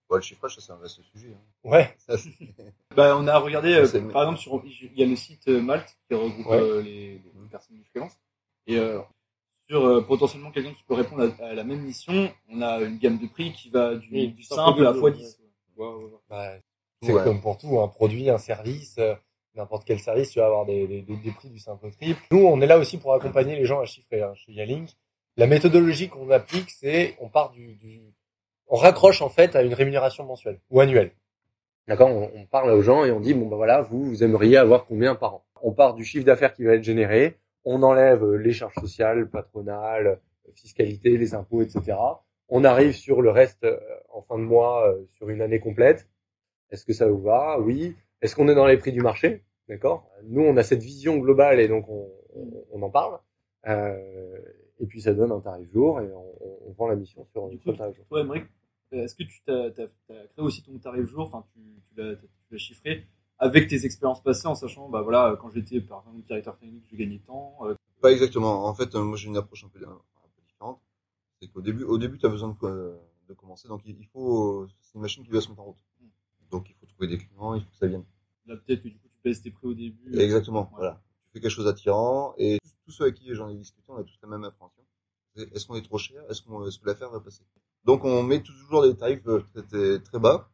Ouais, 0.09 0.17
le 0.17 0.21
chiffrage, 0.23 0.55
ça, 0.55 0.61
c'est 0.61 0.71
un 0.71 0.77
vaste 0.77 1.01
sujet. 1.03 1.35
hein. 1.35 1.69
Ouais. 1.69 1.95
Ça, 2.07 2.15
Bah, 2.95 3.15
on 3.15 3.27
a 3.27 3.37
regardé, 3.37 3.75
euh, 3.75 4.09
par 4.11 4.23
exemple, 4.23 4.39
sur, 4.39 4.63
il 4.65 4.97
y 4.99 5.03
a 5.03 5.05
le 5.05 5.15
site 5.15 5.47
euh, 5.47 5.61
Malte 5.61 5.95
qui 6.07 6.15
regroupe 6.15 6.47
Ouais. 6.47 6.57
euh, 6.59 6.81
les, 6.81 7.21
les 7.21 7.21
personnes 7.51 7.75
du 7.77 7.83
freelance. 7.91 8.17
Et 8.65 8.77
euh, 8.77 8.99
sur 9.69 9.85
euh, 9.85 10.01
potentiellement 10.01 10.51
quelqu'un 10.51 10.73
qui 10.73 10.83
peut 10.83 10.95
répondre 10.95 11.31
à, 11.41 11.45
à 11.45 11.53
la 11.53 11.63
même 11.63 11.81
mission, 11.81 12.31
on 12.51 12.61
a 12.61 12.79
une 12.81 12.97
gamme 12.97 13.17
de 13.19 13.27
prix 13.27 13.51
qui 13.53 13.69
va 13.69 13.95
du, 13.95 14.07
Oui, 14.11 14.27
du 14.29 14.43
simple 14.43 14.85
à 14.85 14.93
double, 14.93 15.11
x10. 15.11 15.37
Ouais, 15.77 15.87
ouais, 15.87 15.93
ouais. 16.03 16.09
Bah, 16.29 16.49
c'est 17.03 17.13
Ouais. 17.13 17.23
comme 17.23 17.39
pour 17.41 17.57
tout, 17.57 17.79
un 17.79 17.87
produit, 17.87 18.29
un 18.29 18.37
service, 18.37 18.95
euh, 18.99 19.13
n'importe 19.55 19.85
quel 19.85 19.99
service, 19.99 20.31
tu 20.31 20.39
vas 20.39 20.47
avoir 20.47 20.65
des, 20.65 20.87
des, 20.87 21.01
des, 21.01 21.15
des 21.17 21.31
prix 21.31 21.49
du 21.49 21.59
simple 21.59 21.85
au 21.87 21.91
triple. 21.91 22.19
Nous, 22.31 22.39
on 22.45 22.59
est 22.61 22.67
là 22.67 22.77
aussi 22.77 22.97
pour 22.97 23.13
accompagner 23.13 23.55
les 23.55 23.65
gens 23.65 23.79
à 23.79 23.85
chiffrer. 23.85 24.21
Hein, 24.21 24.33
chez 24.35 24.51
Yalink, 24.53 24.89
la 25.37 25.47
méthodologie 25.47 26.09
qu'on 26.09 26.29
applique, 26.31 26.69
c'est 26.71 27.15
on 27.21 27.29
part 27.29 27.51
du, 27.51 27.75
du, 27.75 28.01
on 28.67 28.75
raccroche 28.75 29.21
en 29.21 29.29
fait 29.29 29.55
à 29.55 29.61
une 29.61 29.73
rémunération 29.73 30.25
mensuelle 30.25 30.59
ou 30.69 30.79
annuelle. 30.81 31.11
D'accord 31.87 32.09
on, 32.09 32.29
on 32.35 32.45
parle 32.45 32.71
aux 32.71 32.81
gens 32.81 33.05
et 33.05 33.11
on 33.11 33.19
dit 33.19 33.33
bon 33.33 33.47
bah 33.47 33.55
voilà, 33.55 33.81
vous 33.81 34.03
vous 34.03 34.23
aimeriez 34.23 34.57
avoir 34.57 34.85
combien 34.85 35.15
par 35.15 35.35
an? 35.35 35.45
On 35.61 35.71
part 35.71 35.93
du 35.93 36.03
chiffre 36.03 36.25
d'affaires 36.25 36.53
qui 36.53 36.63
va 36.63 36.73
être 36.75 36.83
généré, 36.83 37.37
on 37.71 37.83
enlève 37.83 38.25
les 38.33 38.51
charges 38.51 38.73
sociales, 38.73 39.29
patronales, 39.29 40.19
fiscalité, 40.55 41.15
les 41.17 41.35
impôts, 41.35 41.61
etc. 41.61 41.95
On 42.47 42.63
arrive 42.63 42.93
sur 42.93 43.21
le 43.21 43.29
reste 43.29 43.63
euh, 43.63 43.79
en 44.11 44.23
fin 44.23 44.39
de 44.39 44.43
mois 44.43 44.89
euh, 44.89 45.05
sur 45.11 45.29
une 45.29 45.39
année 45.39 45.59
complète. 45.59 46.09
Est-ce 46.71 46.83
que 46.83 46.93
ça 46.93 47.07
vous 47.07 47.21
va? 47.21 47.59
Oui. 47.59 47.95
Est-ce 48.23 48.35
qu'on 48.35 48.47
est 48.47 48.55
dans 48.55 48.65
les 48.65 48.77
prix 48.77 48.91
du 48.91 49.01
marché? 49.01 49.43
D'accord 49.67 50.09
Nous, 50.23 50.41
on 50.41 50.57
a 50.57 50.63
cette 50.63 50.81
vision 50.81 51.17
globale 51.17 51.59
et 51.59 51.67
donc 51.67 51.87
on, 51.87 52.81
en 52.81 52.89
parle. 52.89 53.19
Euh, 53.67 54.39
et 54.79 54.87
puis 54.87 54.99
ça 55.01 55.13
donne 55.13 55.31
un 55.31 55.39
tarif 55.39 55.71
jour 55.71 56.01
et 56.01 56.09
on, 56.11 56.71
vend 56.71 56.87
la 56.87 56.95
mission 56.95 57.23
sur, 57.25 57.49
Du 57.49 57.59
coup, 57.59 57.71
tarif 57.73 57.95
jour. 57.95 58.05
toi, 58.07 58.25
est-ce 58.93 59.13
que 59.13 59.23
tu 59.23 59.41
t'as 59.45 59.69
créé 59.69 59.87
aussi 60.37 60.63
ton 60.63 60.75
tarif 60.79 61.05
jour, 61.05 61.27
enfin, 61.27 61.45
tu 61.53 62.01
l'as 62.01 62.57
chiffré 62.57 63.05
avec 63.39 63.67
tes 63.67 63.85
expériences 63.85 64.21
passées 64.21 64.47
en 64.47 64.55
sachant, 64.55 64.89
bah 64.89 65.01
voilà, 65.01 65.37
quand 65.41 65.49
j'étais 65.49 65.79
par 65.81 65.99
exemple 66.01 66.21
directeur 66.27 66.57
technique, 66.57 66.85
je 66.91 66.95
gagnais 66.97 67.21
tant. 67.25 67.57
euh, 67.63 67.75
Pas 68.01 68.11
exactement. 68.11 68.65
En 68.65 68.73
fait, 68.73 68.93
euh, 68.95 69.03
moi, 69.03 69.17
j'ai 69.17 69.27
une 69.27 69.37
approche 69.37 69.63
un 69.63 69.69
peu, 69.69 69.79
un 69.85 69.89
peu 69.91 70.41
différente. 70.45 70.79
C'est 71.41 71.47
qu'au 71.47 71.61
début, 71.61 71.83
au 71.83 71.97
début, 71.97 72.17
tu 72.17 72.25
as 72.25 72.29
besoin 72.29 72.55
de, 72.61 72.95
de 73.29 73.33
commencer. 73.33 73.67
Donc, 73.67 73.81
il 73.85 74.05
faut, 74.07 74.67
c'est 74.81 74.95
une 74.95 75.01
machine 75.01 75.23
qui 75.23 75.29
doit 75.29 75.41
se 75.41 75.49
mettre 75.49 75.61
en 75.61 75.65
route. 75.65 75.77
Donc, 76.51 76.69
il 76.69 76.75
faut 76.75 76.85
trouver 76.85 77.07
des 77.07 77.17
clients, 77.17 77.53
il 77.55 77.61
faut 77.63 77.69
que 77.69 77.77
ça 77.77 77.87
vienne. 77.87 78.03
là, 78.45 78.55
peut-être 78.57 78.81
que 78.83 78.89
du 78.89 78.97
coup, 78.97 79.07
tu 79.07 79.19
baisses 79.23 79.41
tes 79.41 79.51
prix 79.51 79.67
au 79.67 79.73
début. 79.73 80.15
euh, 80.15 80.19
Exactement. 80.19 80.63
Ouais. 80.63 80.77
Voilà. 80.77 81.01
Tu 81.21 81.33
fais 81.33 81.39
quelque 81.41 81.51
chose 81.51 81.65
d'attirant 81.65 82.33
et 82.37 82.57
tous, 82.85 82.91
ceux 82.91 83.03
avec 83.03 83.15
qui 83.15 83.33
j'en 83.35 83.49
ai 83.49 83.55
discuté, 83.55 83.83
on 83.89 83.97
a 83.97 84.03
tous 84.03 84.17
la 84.23 84.27
même 84.29 84.43
appréhension. 84.43 84.83
Est-ce 85.35 85.65
qu'on 85.67 85.75
est 85.75 85.81
trop 85.83 85.97
cher? 85.99 86.21
Est-ce 86.29 86.41
qu'on, 86.41 86.65
est-ce 86.67 86.79
que 86.79 86.87
l'affaire 86.87 87.11
va 87.11 87.19
passer? 87.19 87.43
Donc, 87.85 88.03
on 88.03 88.23
met 88.23 88.41
toujours 88.41 88.81
des 88.83 88.97
tarifs 88.97 89.25
euh, 89.27 89.99
très 89.99 90.19
bas. 90.19 90.49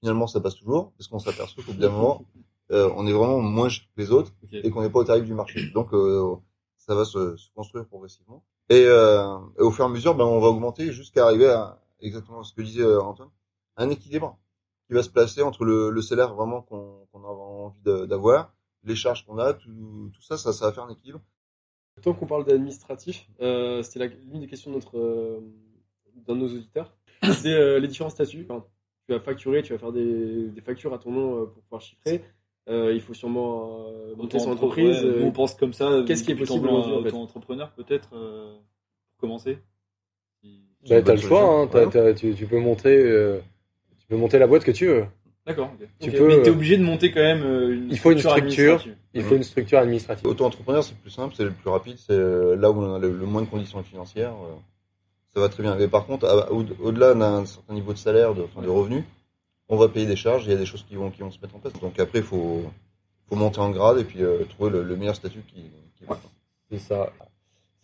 Finalement, 0.00 0.26
ça 0.26 0.40
passe 0.40 0.56
toujours, 0.56 0.92
parce 0.92 1.08
qu'on 1.08 1.18
s'aperçoit 1.18 1.62
qu'au 1.62 1.72
bout 1.72 1.78
d'un 1.78 1.90
moment, 1.90 2.24
euh, 2.70 2.90
on 2.96 3.06
est 3.06 3.12
vraiment 3.12 3.40
moins 3.40 3.68
cher 3.68 3.84
que 3.94 4.00
les 4.00 4.10
autres 4.10 4.32
et 4.52 4.70
qu'on 4.70 4.82
n'est 4.82 4.90
pas 4.90 5.00
au 5.00 5.04
tarif 5.04 5.24
du 5.24 5.34
marché. 5.34 5.70
Donc, 5.70 5.92
euh, 5.92 6.36
ça 6.76 6.94
va 6.94 7.04
se, 7.04 7.36
se 7.36 7.50
construire 7.54 7.86
progressivement. 7.86 8.44
Et, 8.68 8.84
euh, 8.86 9.36
et 9.58 9.62
au 9.62 9.70
fur 9.70 9.84
et 9.84 9.88
à 9.88 9.90
mesure, 9.90 10.14
ben, 10.14 10.24
on 10.24 10.40
va 10.40 10.48
augmenter 10.48 10.92
jusqu'à 10.92 11.26
arriver 11.26 11.48
à 11.48 11.80
exactement 12.00 12.42
ce 12.42 12.54
que 12.54 12.62
disait 12.62 12.96
Antoine, 12.96 13.30
un 13.76 13.90
équilibre 13.90 14.38
qui 14.86 14.94
va 14.94 15.02
se 15.02 15.10
placer 15.10 15.42
entre 15.42 15.64
le, 15.64 15.90
le 15.90 16.02
salaire 16.02 16.34
vraiment 16.34 16.62
qu'on 16.62 17.06
a 17.14 17.28
envie 17.28 18.08
d'avoir, 18.08 18.52
les 18.84 18.96
charges 18.96 19.26
qu'on 19.26 19.38
a, 19.38 19.52
tout, 19.52 20.10
tout 20.12 20.22
ça, 20.22 20.36
ça, 20.38 20.52
ça 20.52 20.66
va 20.66 20.72
faire 20.72 20.84
un 20.84 20.90
équilibre. 20.90 21.20
Tant 22.02 22.14
qu'on 22.14 22.26
parle 22.26 22.46
d'administratif, 22.46 23.28
euh, 23.40 23.82
c'était 23.82 24.08
l'une 24.08 24.40
des 24.40 24.46
questions 24.46 24.70
de 24.70 24.76
notre 24.76 24.98
euh, 24.98 25.40
d'un 26.26 26.34
de 26.34 26.40
nos 26.40 26.46
auditeurs. 26.46 26.96
C'est 27.22 27.52
euh, 27.52 27.78
les 27.78 27.88
différents 27.88 28.10
statuts. 28.10 28.46
Enfin, 28.48 28.64
tu 29.10 29.14
vas 29.14 29.20
facturer, 29.20 29.62
tu 29.62 29.72
vas 29.72 29.78
faire 29.80 29.90
des, 29.92 30.48
des 30.54 30.60
factures 30.60 30.94
à 30.94 30.98
ton 30.98 31.10
nom 31.10 31.34
euh, 31.42 31.46
pour 31.46 31.62
pouvoir 31.64 31.80
chiffrer. 31.82 32.22
Euh, 32.68 32.92
il 32.94 33.00
faut 33.00 33.14
sûrement 33.14 33.86
euh, 33.88 34.14
monter 34.14 34.38
son 34.38 34.52
entreprise. 34.52 35.02
ouais, 35.02 35.10
euh, 35.10 35.24
on 35.24 35.32
pense 35.32 35.54
comme 35.54 35.72
ça. 35.72 36.04
qu'est-ce 36.06 36.22
qui 36.22 36.30
est 36.30 36.36
possible 36.36 36.68
aujourd'hui, 36.68 36.92
en 36.94 37.02
fait 37.02 37.08
Auto-entrepreneur, 37.08 37.70
peut-être, 37.72 38.10
euh, 38.14 38.54
pour 39.10 39.20
commencer. 39.28 39.58
Bah, 40.88 41.02
t'as 41.02 41.14
le 41.14 41.20
choix, 41.20 41.42
hein, 41.42 41.68
solution. 41.68 41.90
t'as- 41.90 42.12
t'as- 42.12 42.14
tu, 42.14 42.34
tu 42.34 42.46
peux 42.46 42.58
monter, 42.60 42.96
euh, 42.96 43.38
tu 43.98 44.06
peux 44.06 44.16
monter 44.16 44.38
la 44.38 44.46
boîte 44.46 44.64
que 44.64 44.70
tu 44.70 44.86
veux. 44.86 45.04
D'accord. 45.46 45.72
ok. 45.78 45.86
Tu 46.00 46.10
Ok. 46.10 46.16
peux, 46.16 46.26
Mais 46.28 46.42
t'es 46.42 46.50
obligé 46.50 46.76
de 46.78 46.84
monter 46.84 47.10
quand 47.10 47.20
même 47.20 47.42
une 47.42 47.88
Il 47.90 47.98
faut 47.98 48.12
une 48.12 48.18
structure. 48.18 48.36
administrative. 48.38 48.96
il 49.14 49.22
faut 49.22 49.34
une 49.36 49.42
structure 49.42 49.78
administrative. 49.78 50.26
Auto-entrepreneur, 50.26 50.84
c'est 50.84 50.94
le 50.94 51.00
plus 51.00 51.10
simple, 51.10 51.34
c'est 51.36 51.44
le 51.44 51.50
plus 51.50 51.68
rapide, 51.68 51.96
c'est 51.98 52.16
là 52.16 52.70
où 52.70 52.80
on 52.80 52.94
a 52.94 52.98
le, 53.00 53.10
le 53.10 53.26
moins 53.26 53.42
de 53.42 53.48
conditions 53.48 53.82
financières. 53.82 54.32
Ça 55.34 55.40
va 55.40 55.48
très 55.48 55.62
bien. 55.62 55.76
Mais 55.76 55.88
par 55.88 56.06
contre, 56.06 56.26
au-delà 56.80 57.14
d'un 57.14 57.46
certain 57.46 57.74
niveau 57.74 57.92
de 57.92 57.98
salaire, 57.98 58.34
de, 58.34 58.42
revenus, 58.68 59.04
on 59.68 59.76
va 59.76 59.88
payer 59.88 60.06
des 60.06 60.16
charges. 60.16 60.44
Il 60.46 60.50
y 60.50 60.54
a 60.54 60.58
des 60.58 60.66
choses 60.66 60.84
qui 60.88 60.96
vont, 60.96 61.10
qui 61.10 61.22
vont 61.22 61.30
se 61.30 61.40
mettre 61.40 61.56
en 61.56 61.58
place. 61.58 61.72
Donc 61.74 61.98
après, 62.00 62.18
il 62.18 62.24
faut, 62.24 62.62
monter 63.30 63.60
en 63.60 63.70
grade 63.70 63.98
et 63.98 64.04
puis 64.04 64.22
euh, 64.24 64.44
trouver 64.44 64.70
le, 64.70 64.82
le 64.82 64.96
meilleur 64.96 65.14
statut 65.14 65.42
qui, 65.46 65.62
qui 65.96 66.04
va. 66.04 66.18
C'est 66.70 66.78
ça. 66.78 67.12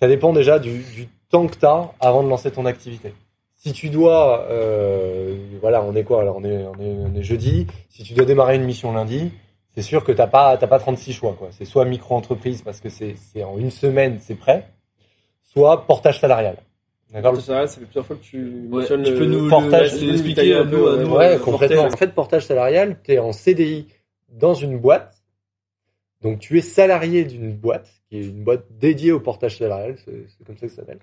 Ça 0.00 0.08
dépend 0.08 0.32
déjà 0.32 0.58
du, 0.58 1.08
temps 1.30 1.46
que 1.46 1.56
tu 1.56 1.66
as 1.66 1.90
avant 2.00 2.22
de 2.22 2.28
lancer 2.28 2.50
ton 2.50 2.66
activité. 2.66 3.14
Si 3.56 3.72
tu 3.72 3.88
dois, 3.88 4.46
euh, 4.50 5.36
voilà, 5.60 5.82
on 5.82 5.94
est 5.96 6.04
quoi 6.04 6.22
là 6.22 6.32
on 6.36 6.44
est, 6.44 6.66
on 6.78 7.14
est, 7.14 7.22
jeudi. 7.22 7.66
Si 7.88 8.02
tu 8.02 8.12
dois 8.12 8.26
démarrer 8.26 8.56
une 8.56 8.64
mission 8.64 8.92
lundi, 8.92 9.32
c'est 9.74 9.82
sûr 9.82 10.04
que 10.04 10.12
t'as 10.12 10.26
pas, 10.26 10.56
t'as 10.58 10.66
pas 10.66 10.78
36 10.78 11.12
choix. 11.14 11.36
C'est 11.52 11.64
soit 11.64 11.84
micro-entreprise 11.86 12.62
parce 12.62 12.80
que 12.80 12.90
c'est 12.90 13.16
en 13.42 13.58
une 13.58 13.70
semaine 13.70 14.18
c'est 14.20 14.34
prêt, 14.34 14.68
soit 15.42 15.86
portage 15.86 16.20
salarial. 16.20 16.58
D'accord. 17.12 17.32
Portage 17.32 17.44
salarial, 17.46 17.68
ça 17.68 17.78
fait 17.78 17.84
plusieurs 17.84 18.06
fois 18.06 18.16
que 18.16 18.22
tu 18.22 18.38
Ouais, 18.44 18.80
mentionnes 18.80 19.02
tu 19.04 19.12
le 19.12 19.18
peux 19.18 19.24
nous 19.26 19.48
portage, 19.48 20.00
le- 20.00 20.20
détailler 20.22 20.54
à 20.54 20.60
un 20.60 20.64
nous, 20.64 20.70
peu, 20.70 20.90
à 20.90 20.96
nous, 20.96 21.14
Ouais, 21.14 21.38
complètement. 21.38 21.84
En 21.84 21.90
fait, 21.90 22.08
portage 22.14 22.46
salarial, 22.46 22.98
tu 23.04 23.12
es 23.12 23.18
en 23.18 23.32
CDI 23.32 23.86
dans 24.28 24.54
une 24.54 24.78
boîte. 24.78 25.22
Donc, 26.22 26.40
tu 26.40 26.58
es 26.58 26.62
salarié 26.62 27.24
d'une 27.24 27.52
boîte, 27.52 27.88
qui 28.08 28.18
est 28.18 28.22
une 28.24 28.42
boîte 28.42 28.64
dédiée 28.70 29.12
au 29.12 29.20
portage 29.20 29.58
salarial, 29.58 29.96
c'est 30.04 30.44
comme 30.44 30.56
ça 30.56 30.66
que 30.66 30.72
ça 30.72 30.76
s'appelle. 30.76 30.98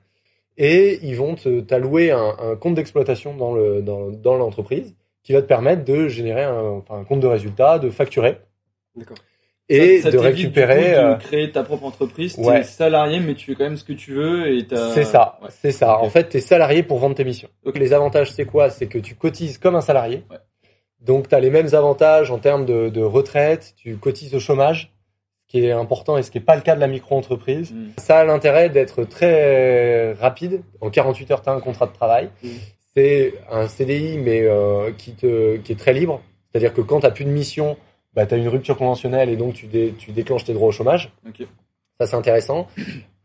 Et 0.58 1.00
ils 1.04 1.16
vont 1.16 1.36
te- 1.36 1.62
t'allouer 1.62 2.12
un, 2.12 2.36
un 2.40 2.56
compte 2.56 2.76
d'exploitation 2.76 3.36
dans 3.36 3.54
le 3.56 3.82
dans, 3.82 4.10
dans 4.12 4.36
l'entreprise 4.38 4.94
qui 5.24 5.32
va 5.34 5.42
te 5.42 5.48
permettre 5.48 5.84
de 5.86 6.08
générer 6.10 6.44
un, 6.44 6.62
enfin, 6.64 6.98
un 7.00 7.04
compte 7.06 7.22
de 7.22 7.28
résultat, 7.28 7.80
de 7.80 7.90
facturer 7.90 8.38
D'accord. 8.96 9.18
Et 9.70 9.98
Ça- 10.00 10.04
ça 10.04 10.12
de 10.12 10.18
récupérer. 10.18 10.76
coup, 10.94 11.00
euh, 11.00 11.16
de 11.16 11.22
créer 11.24 11.52
ta 11.52 11.64
propre 11.64 11.86
entreprise. 11.86 12.36
ouais. 12.38 12.60
T'es 12.60 12.64
salarié, 12.64 13.20
mais 13.20 13.34
tu 13.36 13.46
fais 13.48 13.56
quand 13.56 13.64
même 13.64 13.78
ce 13.78 13.84
que 13.84 13.94
tu 13.94 14.14
veux 14.14 14.48
et. 14.56 14.68
C'est 14.94 15.06
ça, 15.06 15.40
Ouais. 15.42 15.48
c'est 15.52 15.72
ça. 15.72 15.98
En 16.00 16.10
fait, 16.10 16.30
tu 16.30 16.38
es 16.38 16.42
salarié 16.42 16.84
pour 16.84 17.00
vendre 17.00 17.16
tes 17.16 17.24
missions. 17.24 17.50
Ok. 17.66 17.78
Les 17.78 17.94
avantages, 17.94 18.32
c'est 18.32 18.46
quoi? 18.46 18.70
C'est 18.70 18.88
que 18.88 18.98
tu 19.00 19.16
cotises 19.16 19.58
comme 19.58 19.76
un 19.76 19.82
salarié. 19.82 20.24
Ouais. 20.30 20.38
Donc, 21.02 21.28
tu 21.28 21.36
as 21.36 21.40
les 21.40 21.50
mêmes 21.50 21.74
avantages 21.74 22.32
en 22.32 22.38
termes 22.40 22.66
de, 22.66 22.90
de 22.90 23.02
retraite, 23.02 23.74
tu 23.78 23.96
cotises 23.98 24.34
au 24.36 24.40
chômage, 24.40 24.94
ce 25.48 25.52
qui 25.52 25.66
est 25.66 25.72
important 25.72 26.18
et 26.18 26.24
ce 26.24 26.32
qui 26.32 26.38
n'est 26.40 26.44
pas 26.46 26.56
le 26.56 26.62
cas 26.62 26.76
de 26.76 26.80
la 26.80 26.88
micro-entreprise. 26.88 27.72
Mm. 27.74 27.88
Ça 27.98 28.20
a 28.20 28.24
l'intérêt 28.26 28.70
d'être 28.70 29.04
très 29.04 30.14
rapide. 30.14 30.62
En 30.82 30.90
48 30.90 31.32
heures, 31.32 31.42
tu 31.42 31.50
as 31.50 31.54
un 31.54 31.60
contrat 31.60 31.88
de 31.88 31.94
travail. 31.94 32.30
Mm. 32.42 32.48
C'est 32.96 33.34
un 33.52 33.68
CDI, 33.68 34.18
mais 34.18 34.42
euh, 34.44 34.92
qui, 34.98 35.14
te, 35.14 35.58
qui 35.58 35.72
est 35.72 35.80
très 35.80 35.94
libre. 35.94 36.22
C'est-à-dire 36.52 36.74
que 36.74 36.82
quand 36.82 37.00
tu 37.02 37.12
plus 37.12 37.26
de 37.26 37.32
mission, 37.32 37.76
bah, 38.16 38.26
tu 38.26 38.34
as 38.36 38.38
une 38.38 38.48
rupture 38.48 38.78
conventionnelle 38.78 39.30
et 39.30 39.36
donc 39.36 39.54
tu, 39.54 39.68
dé- 39.68 39.94
tu 39.98 40.12
déclenches 40.12 40.44
tes 40.46 40.54
droits 40.54 40.68
au 40.70 40.72
chômage. 40.72 41.12
Ok. 41.28 41.46
Ça, 42.00 42.08
c'est 42.08 42.16
intéressant. 42.16 42.68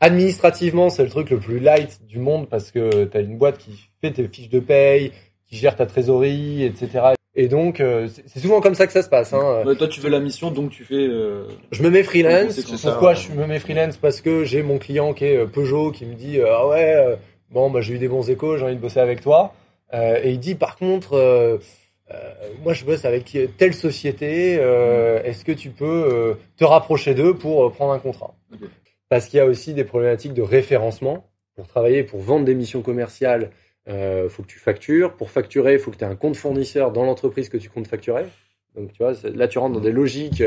Administrativement, 0.01 0.91
c'est 0.91 1.03
le 1.03 1.09
truc 1.11 1.31
le 1.31 1.39
plus 1.39 1.59
light 1.59 2.01
du 2.07 2.19
monde 2.19 2.49
parce 2.49 2.71
que 2.71 3.05
tu 3.05 3.17
as 3.17 3.21
une 3.21 3.37
boîte 3.37 3.59
qui 3.59 3.89
fait 4.01 4.13
tes 4.13 4.29
fiches 4.29 4.49
de 4.51 4.61
paye, 4.61 5.13
qui 5.47 5.57
gère 5.57 5.75
ta 5.75 5.87
trésorerie, 5.87 6.63
etc. 6.65 7.09
Et 7.35 7.49
donc, 7.49 7.81
euh, 7.81 8.09
c'est 8.27 8.39
souvent 8.41 8.61
comme 8.61 8.75
ça 8.75 8.87
que 8.87 8.93
ça 8.93 9.03
se 9.03 9.09
passe. 9.09 9.33
Hein. 9.33 9.63
Ouais, 9.67 9.75
toi, 9.77 9.89
tu 9.89 10.01
veux 10.01 10.09
la 10.09 10.21
mission, 10.21 10.51
donc 10.51 10.71
tu 10.71 10.85
fais. 10.85 10.95
euh, 10.95 11.45
Je 11.73 11.83
me 11.83 11.91
mets 11.91 12.03
freelance. 12.05 12.53
Ça, 12.61 12.91
Pourquoi 12.91 13.11
ouais. 13.11 13.17
je 13.17 13.33
me 13.33 13.47
mets 13.47 13.59
freelance? 13.59 13.97
Parce 13.97 14.21
que 14.21 14.45
j'ai 14.45 14.63
mon 14.63 14.79
client 14.79 15.13
qui 15.15 15.25
est 15.25 15.37
euh, 15.37 15.47
Peugeot 15.47 15.91
qui 15.91 16.05
me 16.07 16.15
dit 16.15 16.39
euh, 16.39 16.47
ah 16.53 16.69
ouais 16.69 17.19
bon 17.51 17.71
bah 17.71 17.81
j'ai 17.81 17.95
eu 17.95 17.99
des 17.99 18.09
bons 18.09 18.29
échos, 18.29 18.57
j'ai 18.59 18.65
envie 18.65 18.77
de 18.77 18.81
bosser 18.81 19.01
avec 19.01 19.21
toi. 19.21 19.55
Euh, 19.95 20.21
et 20.23 20.33
il 20.33 20.39
dit 20.41 20.55
par 20.55 20.77
contre 20.77 21.59
moi 22.63 22.73
je 22.73 22.85
bosse 22.85 23.05
avec 23.05 23.37
telle 23.59 23.75
société. 23.75 24.57
euh, 24.59 25.23
Est-ce 25.23 25.45
que 25.45 25.53
tu 25.53 25.71
peux 25.71 25.85
euh, 25.87 26.35
te 26.57 26.65
rapprocher 26.65 27.15
d'eux 27.15 27.35
pour 27.35 27.67
euh, 27.67 27.71
prendre 27.71 27.93
un 27.93 27.99
contrat? 27.99 28.35
Parce 29.09 29.27
qu'il 29.27 29.39
y 29.39 29.41
a 29.41 29.47
aussi 29.47 29.75
des 29.75 29.85
problématiques 29.85 30.35
de 30.35 30.43
référencement 30.43 31.29
pour 31.57 31.67
travailler, 31.67 32.03
pour 32.03 32.21
vendre 32.21 32.45
des 32.45 32.55
missions 32.55 32.83
commerciales. 32.83 33.51
Euh, 33.89 34.29
faut 34.29 34.43
que 34.43 34.49
tu 34.49 34.59
factures. 34.59 35.15
Pour 35.15 35.31
facturer, 35.31 35.73
il 35.75 35.79
faut 35.79 35.91
que 35.91 35.97
tu 35.97 36.05
aies 36.05 36.09
un 36.09 36.15
compte 36.15 36.37
fournisseur 36.37 36.93
dans 36.93 37.05
l'entreprise 37.05 37.49
que 37.49 37.57
tu 37.57 37.71
comptes 37.71 37.87
facturer. 37.87 38.25
Donc 38.75 38.93
tu 38.93 39.03
vois, 39.03 39.15
là 39.35 39.49
tu 39.49 39.59
rentres 39.59 39.75
dans 39.75 39.81
des 39.81 39.93
logiques 39.93 40.45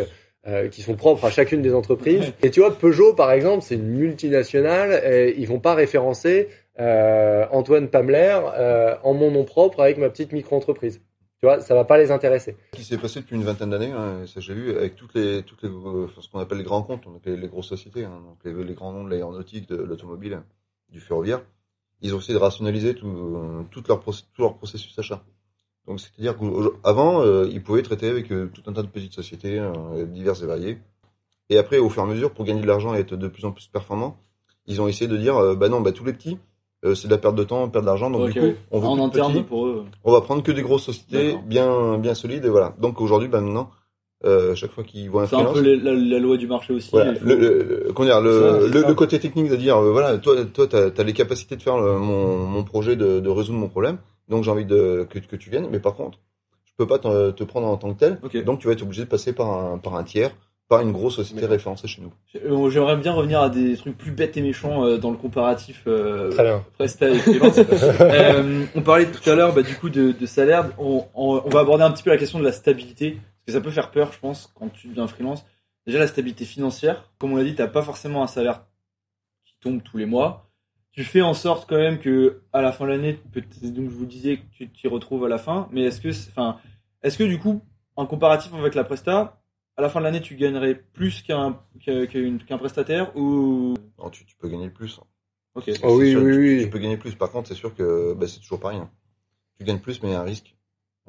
euh, 0.47 0.67
qui 0.69 0.81
sont 0.81 0.95
propres 0.95 1.25
à 1.25 1.31
chacune 1.31 1.61
des 1.61 1.73
entreprises. 1.73 2.33
Et 2.43 2.51
tu 2.51 2.59
vois, 2.59 2.77
Peugeot 2.77 3.13
par 3.13 3.31
exemple, 3.31 3.63
c'est 3.63 3.75
une 3.75 3.89
multinationale. 3.89 5.01
Et 5.11 5.35
ils 5.37 5.47
vont 5.47 5.59
pas 5.59 5.73
référencer 5.73 6.49
euh, 6.79 7.45
Antoine 7.51 7.87
Pamler 7.89 8.39
euh, 8.55 8.95
en 9.03 9.13
mon 9.13 9.31
nom 9.31 9.43
propre 9.43 9.81
avec 9.81 9.97
ma 9.97 10.09
petite 10.09 10.31
micro-entreprise. 10.33 11.01
Tu 11.41 11.47
vois, 11.47 11.59
ça 11.59 11.73
va 11.73 11.85
pas 11.85 11.97
les 11.97 12.11
intéresser. 12.11 12.55
Ce 12.73 12.77
qui 12.77 12.83
s'est 12.83 12.99
passé 12.99 13.19
depuis 13.19 13.35
une 13.35 13.43
vingtaine 13.43 13.71
d'années, 13.71 13.91
hein, 13.91 14.27
ça 14.27 14.39
j'ai 14.39 14.53
vu, 14.53 14.77
avec 14.77 14.95
toutes 14.95 15.15
les, 15.15 15.41
toutes 15.41 15.63
les, 15.63 15.69
euh, 15.69 16.07
ce 16.19 16.29
qu'on 16.29 16.39
appelle 16.39 16.59
les 16.59 16.63
grands 16.63 16.83
comptes, 16.83 17.05
donc 17.05 17.25
les, 17.25 17.35
les 17.35 17.47
grosses 17.47 17.69
sociétés, 17.69 18.05
hein, 18.05 18.21
donc 18.23 18.37
les, 18.45 18.73
grands 18.75 18.93
noms 18.93 19.03
de 19.03 19.09
l'aéronautique, 19.09 19.67
de 19.67 19.75
l'automobile, 19.75 20.43
du 20.89 20.99
ferroviaire, 20.99 21.41
ils 22.01 22.15
ont 22.15 22.19
essayé 22.19 22.33
de 22.33 22.39
rationaliser 22.39 22.95
tout, 22.95 23.07
euh, 23.07 23.63
leur, 24.37 24.55
processus 24.57 24.97
achat. 24.99 25.23
Donc 25.87 25.99
c'est-à-dire 25.99 26.37
qu'avant, 26.37 27.21
euh, 27.21 27.47
ils 27.51 27.63
pouvaient 27.63 27.81
traiter 27.81 28.07
avec 28.07 28.31
euh, 28.31 28.51
tout 28.53 28.61
un 28.67 28.73
tas 28.73 28.83
de 28.83 28.87
petites 28.87 29.13
sociétés 29.13 29.59
diverses 30.07 30.41
et 30.43 30.45
variées. 30.45 30.77
Et 31.49 31.57
après, 31.57 31.79
au 31.79 31.89
fur 31.89 32.03
et 32.03 32.05
à 32.05 32.09
mesure, 32.09 32.33
pour 32.33 32.45
gagner 32.45 32.61
de 32.61 32.67
l'argent 32.67 32.93
et 32.95 32.99
être 32.99 33.15
de 33.15 33.27
plus 33.27 33.45
en 33.45 33.51
plus 33.51 33.67
performants, 33.67 34.17
ils 34.67 34.81
ont 34.81 34.87
essayé 34.87 35.07
de 35.07 35.17
dire, 35.17 35.55
bah 35.55 35.69
non, 35.69 35.81
bah 35.81 35.91
tous 35.91 36.05
les 36.05 36.13
petits, 36.13 36.37
euh, 36.85 36.95
c'est 36.95 37.07
de 37.07 37.11
la 37.11 37.17
perte 37.17 37.35
de 37.35 37.43
temps, 37.43 37.67
perte 37.69 37.85
d'argent, 37.85 38.09
donc 38.09 38.29
du 38.29 38.39
coup, 38.39 38.53
on 38.71 38.79
veut 38.79 38.87
en 38.87 38.99
interne 39.05 39.43
pour 39.43 39.67
eux. 39.67 39.85
on 40.03 40.11
va 40.11 40.21
prendre 40.21 40.41
que 40.43 40.51
des 40.51 40.61
grosses 40.63 40.83
sociétés 40.83 41.35
bien 41.45 41.97
bien 41.97 42.13
solides 42.15 42.45
et 42.45 42.49
voilà. 42.49 42.73
Donc 42.79 42.99
aujourd'hui, 43.01 43.27
ben 43.27 43.41
maintenant, 43.41 43.69
euh, 44.25 44.53
chaque 44.55 44.71
fois 44.71 44.83
qu'ils 44.83 45.09
voient 45.09 45.23
un 45.23 45.27
C'est 45.27 45.35
un 45.35 45.39
freelance, 45.39 45.57
peu 45.57 45.61
les- 45.63 45.77
la, 45.77 45.93
la 45.93 46.19
loi 46.19 46.37
du 46.37 46.47
marché 46.47 46.73
aussi. 46.73 46.89
voilà, 46.91 47.11
il 47.13 47.17
faut- 47.19 47.25
le, 47.25 47.35
le, 47.35 47.91
comment 47.93 48.07
dire, 48.07 48.21
le, 48.21 48.69
Ça, 48.71 48.87
le, 48.87 48.93
côté 48.93 49.19
technique 49.19 49.49
de 49.49 49.55
dire, 49.55 49.77
euh, 49.77 49.91
voilà, 49.91 50.17
toi, 50.17 50.35
toi, 50.45 50.67
t'as 50.67 50.89
as 50.95 51.03
les 51.03 51.13
capacités 51.13 51.55
de 51.55 51.61
faire 51.61 51.77
mon, 51.77 52.37
mon 52.37 52.63
projet 52.63 52.95
de, 52.95 53.19
de 53.19 53.29
résoudre 53.29 53.57
mon 53.59 53.67
problème, 53.69 53.97
donc 54.29 54.43
j'ai 54.43 54.51
envie 54.51 54.65
de 54.65 55.07
que, 55.09 55.19
que 55.19 55.35
tu 55.35 55.49
viennes, 55.49 55.67
mais 55.71 55.79
par 55.79 55.93
contre, 55.95 56.19
je 56.65 56.71
peux 56.77 56.87
pas 56.87 56.99
te, 56.99 57.31
te 57.31 57.43
prendre 57.43 57.67
en 57.67 57.77
tant 57.77 57.93
que 57.93 57.99
tel, 57.99 58.43
donc 58.45 58.59
tu 58.59 58.67
vas 58.67 58.73
être 58.73 58.81
obligé 58.83 59.03
de 59.03 59.09
passer 59.09 59.33
par 59.33 59.49
un 59.49 59.77
par 59.77 59.95
un 59.95 60.03
tiers, 60.03 60.31
par 60.71 60.79
une 60.79 60.93
grosse 60.93 61.17
société 61.17 61.45
référencée 61.45 61.85
chez 61.89 62.01
nous. 62.01 62.13
Euh, 62.35 62.69
J'aimerais 62.69 62.95
bien 62.95 63.11
revenir 63.11 63.41
à 63.41 63.49
des 63.49 63.75
trucs 63.75 63.97
plus 63.97 64.11
bêtes 64.11 64.37
et 64.37 64.41
méchants 64.41 64.85
euh, 64.85 64.97
dans 64.97 65.11
le 65.11 65.17
comparatif 65.17 65.83
euh, 65.85 66.31
Très 66.31 66.43
bien. 66.43 66.63
Presta 66.77 67.09
et 67.09 67.17
freelance. 67.19 67.57
Euh, 67.99 68.63
on 68.73 68.81
parlait 68.81 69.11
tout 69.11 69.29
à 69.29 69.35
l'heure 69.35 69.53
bah, 69.53 69.63
du 69.63 69.75
coup 69.75 69.89
de, 69.89 70.13
de 70.13 70.25
salaire. 70.25 70.69
On, 70.79 71.03
on- 71.13 71.41
on 71.45 71.49
va 71.49 71.59
aborder 71.59 71.83
un 71.83 71.91
petit 71.91 72.03
peu 72.03 72.09
la 72.09 72.17
question 72.17 72.39
de 72.39 72.45
la 72.45 72.53
stabilité 72.53 73.11
parce 73.11 73.45
que 73.47 73.51
ça 73.51 73.59
peut 73.59 73.69
faire 73.69 73.91
peur, 73.91 74.13
je 74.13 74.19
pense, 74.19 74.49
quand 74.57 74.69
tu 74.69 74.87
deviens 74.87 75.07
freelance. 75.07 75.45
Déjà 75.85 75.99
la 75.99 76.07
stabilité 76.07 76.45
financière. 76.45 77.09
Comme 77.19 77.33
on 77.33 77.35
l'a 77.35 77.43
dit, 77.43 77.53
t'as 77.53 77.67
pas 77.67 77.81
forcément 77.81 78.23
un 78.23 78.27
salaire 78.27 78.61
qui 79.45 79.55
tombe 79.59 79.83
tous 79.83 79.97
les 79.97 80.05
mois. 80.05 80.47
Tu 80.93 81.03
fais 81.03 81.21
en 81.21 81.33
sorte 81.33 81.67
quand 81.69 81.77
même 81.77 81.99
que 81.99 82.43
à 82.53 82.61
la 82.61 82.71
fin 82.71 82.85
de 82.85 82.91
l'année, 82.91 83.19
donc 83.35 83.89
je 83.89 83.95
vous 83.95 84.05
disais 84.05 84.37
que 84.37 84.43
tu 84.53 84.69
t'y 84.69 84.87
retrouves 84.87 85.25
à 85.25 85.29
la 85.29 85.37
fin. 85.37 85.67
Mais 85.73 85.81
est-ce 85.83 85.99
que, 85.99 86.09
enfin, 86.29 86.57
est-ce 87.03 87.17
que 87.17 87.23
du 87.25 87.39
coup, 87.39 87.61
en 87.97 88.05
comparatif 88.05 88.53
avec 88.53 88.73
la 88.75 88.85
Presta, 88.85 89.40
à 89.81 89.85
la 89.85 89.89
fin 89.89 89.99
de 89.99 90.05
l'année, 90.05 90.21
tu 90.21 90.35
gagnerais 90.35 90.75
plus 90.93 91.21
qu'un 91.23 91.59
qu'un 91.83 92.57
prestataire 92.57 93.15
ou? 93.17 93.73
Non, 93.97 94.09
tu, 94.11 94.25
tu 94.25 94.35
peux 94.35 94.47
gagner 94.47 94.69
plus. 94.69 94.99
Ok. 95.55 95.69
Oh 95.83 95.97
oui, 95.97 96.11
sûr, 96.11 96.21
oui, 96.21 96.31
tu, 96.31 96.39
oui. 96.39 96.63
tu 96.63 96.69
peux 96.69 96.79
gagner 96.79 96.97
plus. 96.97 97.15
Par 97.15 97.31
contre, 97.31 97.47
c'est 97.49 97.55
sûr 97.55 97.73
que 97.75 98.13
bah, 98.13 98.27
c'est 98.27 98.39
toujours 98.39 98.59
pareil. 98.59 98.77
hein. 98.77 98.89
Tu 99.59 99.65
gagnes 99.65 99.79
plus, 99.79 100.01
mais 100.01 100.09
il 100.09 100.11
y 100.13 100.15
a 100.15 100.21
un 100.21 100.23
risque. 100.23 100.55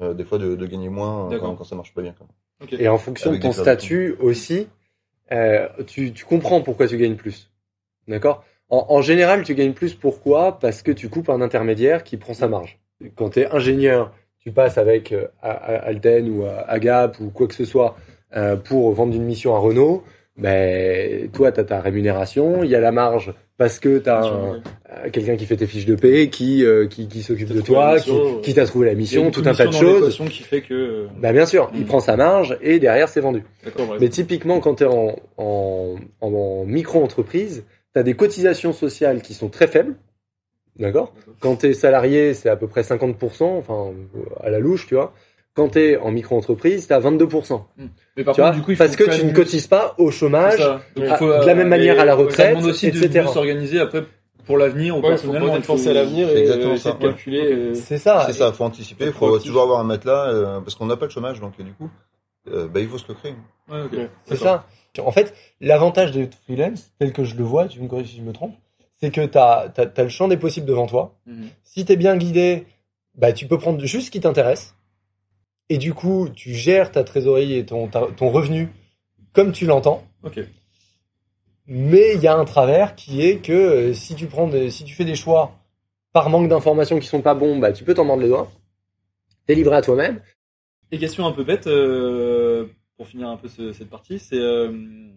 euh, 0.01 0.13
des 0.13 0.23
fois 0.25 0.37
de, 0.39 0.55
de 0.55 0.65
gagner 0.65 0.89
moins 0.89 1.31
euh, 1.31 1.39
quand, 1.39 1.55
quand 1.55 1.63
ça 1.63 1.75
marche 1.75 1.93
pas 1.93 2.01
bien. 2.01 2.13
Quand 2.17 2.25
même. 2.25 2.33
Ok. 2.63 2.73
Et 2.79 2.87
en 2.87 2.97
fonction 2.97 3.29
Avec 3.29 3.41
de 3.41 3.47
ton 3.47 3.51
statut 3.53 4.15
aussi, 4.19 4.67
euh, 5.31 5.67
tu, 5.87 6.11
tu 6.13 6.25
comprends 6.25 6.61
pourquoi 6.61 6.87
tu 6.87 6.97
gagnes 6.97 7.15
plus. 7.15 7.51
D'accord? 8.07 8.43
En, 8.69 8.87
en 8.89 9.01
général, 9.01 9.43
tu 9.43 9.53
gagnes 9.55 9.73
plus 9.73 9.93
pourquoi? 9.93 10.59
Parce 10.59 10.81
que 10.81 10.91
tu 10.91 11.09
coupes 11.09 11.29
un 11.29 11.41
intermédiaire 11.41 12.03
qui 12.03 12.17
prend 12.17 12.33
sa 12.33 12.47
marge. 12.47 12.79
Quand 13.15 13.29
tu 13.29 13.41
es 13.41 13.47
ingénieur, 13.51 14.13
tu 14.39 14.51
passes 14.51 14.77
avec 14.77 15.11
euh, 15.11 15.27
à- 15.41 15.51
à- 15.51 15.85
Alten 15.85 16.29
ou 16.29 16.45
à, 16.45 16.61
à 16.69 16.79
Gap 16.79 17.19
ou 17.19 17.29
quoi 17.29 17.47
que 17.47 17.53
ce 17.55 17.65
soit 17.65 17.95
euh, 18.35 18.55
pour 18.55 18.91
vendre 18.93 19.15
une 19.15 19.23
mission 19.23 19.55
à 19.55 19.59
Renault, 19.59 20.03
ben 20.37 21.29
toi 21.31 21.51
tu 21.51 21.59
as 21.59 21.63
ta 21.63 21.79
rémunération, 21.79 22.63
il 22.63 22.69
y 22.71 22.75
a 22.75 22.79
la 22.79 22.91
marge 22.91 23.33
parce 23.57 23.79
que 23.79 23.99
tu 23.99 24.09
as 24.09 24.25
euh, 24.25 25.09
quelqu'un 25.11 25.35
qui 25.35 25.45
fait 25.45 25.55
tes 25.57 25.67
fiches 25.67 25.85
de 25.85 25.95
paie, 25.95 26.29
qui 26.29 26.65
euh, 26.65 26.87
qui, 26.87 27.07
qui 27.07 27.21
s'occupe 27.21 27.49
de 27.53 27.61
toi, 27.61 27.99
qui, 27.99 28.09
mission, 28.11 28.39
qui 28.41 28.53
t'a 28.55 28.65
trouvé 28.65 28.87
la 28.87 28.93
a 28.93 28.95
mission, 28.95 29.29
tout 29.31 29.43
un 29.45 29.53
tas 29.53 29.67
de 29.67 29.71
choses. 29.71 30.17
qui 30.29 30.41
fait 30.43 30.61
que. 30.61 30.73
euh, 30.73 31.07
Bah 31.21 31.31
bien 31.33 31.45
sûr, 31.45 31.69
il 31.75 31.81
Mm. 31.81 31.85
prend 31.85 31.99
sa 31.99 32.15
marge 32.17 32.57
et 32.61 32.79
derrière 32.79 33.09
c'est 33.09 33.21
vendu. 33.21 33.43
Mais 33.99 34.09
typiquement, 34.09 34.59
quand 34.59 34.75
tu 34.75 34.83
es 34.83 34.87
en, 34.87 35.15
en, 35.37 35.95
en, 36.21 36.33
en 36.33 36.65
micro-entreprise, 36.65 37.63
tu 37.93 37.99
as 37.99 38.03
des 38.03 38.15
cotisations 38.15 38.73
sociales 38.73 39.21
qui 39.21 39.33
sont 39.35 39.49
très 39.49 39.67
faibles. 39.67 39.95
D'accord? 40.79 41.13
D'accord. 41.15 41.33
Quand 41.39 41.55
tu 41.57 41.67
es 41.67 41.73
salarié, 41.73 42.33
c'est 42.33 42.49
à 42.49 42.55
peu 42.55 42.65
près 42.67 42.81
50%, 42.81 43.43
enfin, 43.43 43.91
à 44.41 44.49
la 44.49 44.57
louche, 44.57 44.87
tu 44.87 44.95
vois. 44.95 45.13
Quand 45.55 45.69
tu 45.69 45.79
es 45.79 45.97
en 45.97 46.09
micro-entreprise, 46.11 46.87
tu 46.87 46.93
as 46.93 46.99
22%. 46.99 47.61
Mais 48.17 48.23
par 48.23 48.33
tu 48.33 48.41
contre, 48.41 48.51
vois 48.51 48.51
du 48.51 48.61
coup, 48.63 48.71
il 48.71 48.77
faut 48.77 48.83
Parce 48.83 48.95
que 48.95 49.03
tu 49.15 49.23
ne 49.25 49.31
cotises 49.33 49.67
pas 49.67 49.93
au 49.99 50.09
chômage. 50.09 50.57
ça. 50.57 50.81
Donc, 50.95 51.05
il 51.05 51.11
à- 51.11 51.17
faut, 51.17 51.27
de 51.27 51.45
la 51.45 51.53
même 51.53 51.67
euh, 51.67 51.69
manière 51.69 51.99
à 51.99 52.05
la 52.05 52.13
Ça 52.13 52.17
retraite, 52.17 52.49
demande 52.57 52.69
aussi 52.69 52.91
de 52.91 52.97
etc. 53.03 53.21
mieux 53.25 53.27
s'organiser 53.31 53.79
après 53.79 54.03
pour 54.45 54.57
l'avenir, 54.57 54.95
ou 54.95 54.97
Ouais, 54.97 55.03
faut 55.03 55.09
personnellement. 55.09 55.47
pas 55.49 55.53
il 55.53 55.59
être 55.59 55.67
penser 55.67 55.89
à 55.89 55.93
l'avenir 55.93 56.29
et 56.29 56.39
exactement 56.41 56.73
essayer 56.73 56.91
ça. 56.91 56.97
de 56.97 57.03
calculer. 57.05 57.51
euh, 57.53 57.73
C'est 57.75 57.97
ça. 57.99 58.23
C'est 58.25 58.33
ça, 58.33 58.51
faut 58.51 58.63
anticiper, 58.63 59.05
faut 59.11 59.27
proactif. 59.27 59.47
toujours 59.49 59.61
avoir 59.63 59.79
un 59.79 59.83
matelas, 59.83 60.29
euh, 60.29 60.59
parce 60.59 60.73
qu'on 60.75 60.87
n'a 60.87 60.97
pas 60.97 61.05
de 61.05 61.11
chômage, 61.11 61.39
donc 61.39 61.55
du 61.61 61.71
coup, 61.73 61.89
euh, 62.51 62.67
bah, 62.67 62.79
il 62.79 62.87
faut 62.89 62.97
se 62.97 63.05
le 63.07 63.13
créer. 63.13 63.35
Ouais. 63.71 64.09
C'est 64.25 64.35
ça. 64.37 64.65
En 65.03 65.11
fait, 65.11 65.33
l'avantage 65.61 66.11
d'être 66.11 66.35
freelance, 66.45 66.91
tel 66.99 67.13
que 67.13 67.23
je 67.23 67.35
le 67.35 67.43
vois, 67.43 67.67
tu 67.67 67.79
me 67.79 67.87
corriges 67.87 68.09
si 68.09 68.17
je 68.17 68.21
me 68.21 68.33
trompe, 68.33 68.53
c'est 68.99 69.11
que 69.11 69.25
tu 69.25 69.37
as, 69.37 69.71
le 69.97 70.09
champ 70.09 70.27
des 70.27 70.37
possibles 70.37 70.65
devant 70.67 70.87
toi. 70.87 71.15
Mhm. 71.25 71.47
Si 71.63 71.85
tu 71.85 71.93
es 71.93 71.95
bien 71.95 72.15
guidé, 72.17 72.65
bah, 73.15 73.33
tu 73.33 73.45
peux 73.47 73.57
prendre 73.59 73.79
juste 73.85 74.07
ce 74.07 74.11
qui 74.11 74.19
t'intéresse. 74.19 74.75
Et 75.69 75.77
du 75.77 75.93
coup, 75.93 76.29
tu 76.35 76.53
gères 76.53 76.91
ta 76.91 77.03
trésorerie 77.03 77.55
et 77.55 77.65
ton, 77.65 77.87
ta- 77.87 78.07
ton 78.15 78.29
revenu 78.29 78.69
comme 79.33 79.51
tu 79.51 79.65
l'entends. 79.65 80.03
Ok. 80.23 80.39
Mais 81.65 82.15
il 82.15 82.21
y 82.21 82.27
a 82.27 82.35
un 82.37 82.45
travers 82.45 82.95
qui 82.95 83.21
est 83.25 83.39
que 83.39 83.53
euh, 83.53 83.93
si 83.93 84.15
tu 84.15 84.27
prends 84.27 84.47
des- 84.47 84.69
si 84.69 84.83
tu 84.83 84.93
fais 84.93 85.05
des 85.05 85.15
choix 85.15 85.57
par 86.11 86.29
manque 86.29 86.49
d'informations 86.49 86.99
qui 86.99 87.07
sont 87.07 87.21
pas 87.21 87.33
bons, 87.33 87.57
bah, 87.57 87.71
tu 87.71 87.83
peux 87.83 87.93
t'en 87.93 88.05
mordre 88.05 88.21
les 88.23 88.29
doigts. 88.29 88.51
T'es 89.47 89.55
livré 89.55 89.75
à 89.77 89.81
toi-même. 89.81 90.21
Et 90.91 90.99
question 90.99 91.25
un 91.25 91.31
peu 91.31 91.43
bête, 91.43 91.65
euh, 91.67 92.67
pour 92.97 93.07
finir 93.07 93.29
un 93.29 93.37
peu 93.37 93.47
ce- 93.47 93.71
cette 93.73 93.89
partie, 93.89 94.19
c'est 94.19 94.37
euh, 94.37 95.09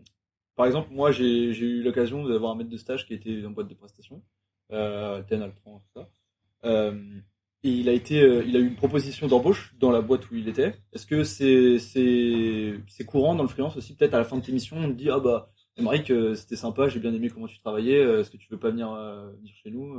par 0.55 0.65
exemple, 0.67 0.89
moi 0.93 1.11
j'ai 1.11 1.25
eu 1.51 1.83
l'occasion 1.83 2.25
d'avoir 2.27 2.53
un 2.53 2.55
maître 2.55 2.71
de 2.71 2.77
stage 2.79 3.07
qui 3.07 3.13
était 3.15 3.45
en 3.45 3.51
boîte 3.51 3.69
de 3.69 3.75
prestations, 3.75 4.23
euh, 4.73 5.17
Alten, 5.17 5.43
Altran, 5.43 5.81
tout 5.93 6.01
ça. 6.01 6.09
Et 7.67 7.71
il 7.71 7.89
a 7.89 7.93
été, 7.93 8.23
euh, 8.23 8.45
il 8.47 8.57
a 8.57 8.61
eu 8.61 8.67
une 8.69 8.77
proposition 8.77 9.27
d'embauche 9.27 9.75
dans 9.81 9.91
la 9.91 10.01
boîte 10.01 10.31
où 10.31 10.37
il 10.37 10.49
était. 10.49 10.75
Est-ce 10.93 11.05
que 11.07 11.25
c'est 11.25 11.79
c'est 11.81 12.75
c'est 12.87 13.05
courant 13.05 13.35
dans 13.35 13.43
le 13.43 13.49
freelance 13.49 13.77
aussi 13.77 13.95
Peut-être 13.97 14.15
à 14.15 14.19
la 14.19 14.25
fin 14.25 14.37
de 14.39 14.43
tes 14.45 14.53
missions, 14.53 14.77
on 14.79 14.89
te 14.89 14.93
dit 14.95 15.11
ah 15.11 15.19
bah 15.19 15.51
Émeric, 15.77 16.11
euh, 16.11 16.35
c'était 16.35 16.57
sympa, 16.57 16.89
j'ai 16.89 17.01
bien 17.01 17.13
aimé 17.13 17.29
comment 17.29 17.49
tu 17.49 17.59
travaillais. 17.59 17.99
euh, 17.99 18.21
Est-ce 18.21 18.31
que 18.31 18.37
tu 18.37 18.47
veux 18.51 18.59
pas 18.59 18.71
venir 18.71 18.89
venir 19.39 19.53
chez 19.63 19.71
nous 19.71 19.95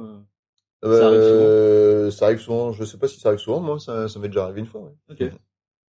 Ça 0.82 1.08
arrive 1.08 1.20
Euh, 1.20 2.10
ça 2.12 2.26
arrive 2.26 2.40
souvent, 2.40 2.72
je 2.72 2.86
sais 2.86 2.98
pas 2.98 3.08
si 3.10 3.20
ça 3.20 3.30
arrive 3.30 3.40
souvent, 3.42 3.60
moi, 3.60 3.80
ça, 3.80 4.08
ça 4.08 4.20
m'est 4.20 4.30
déjà 4.30 4.46
arrivé 4.46 4.62
une 4.62 4.68
fois, 4.68 4.82
ouais. 4.82 4.94
Ok. 5.10 5.32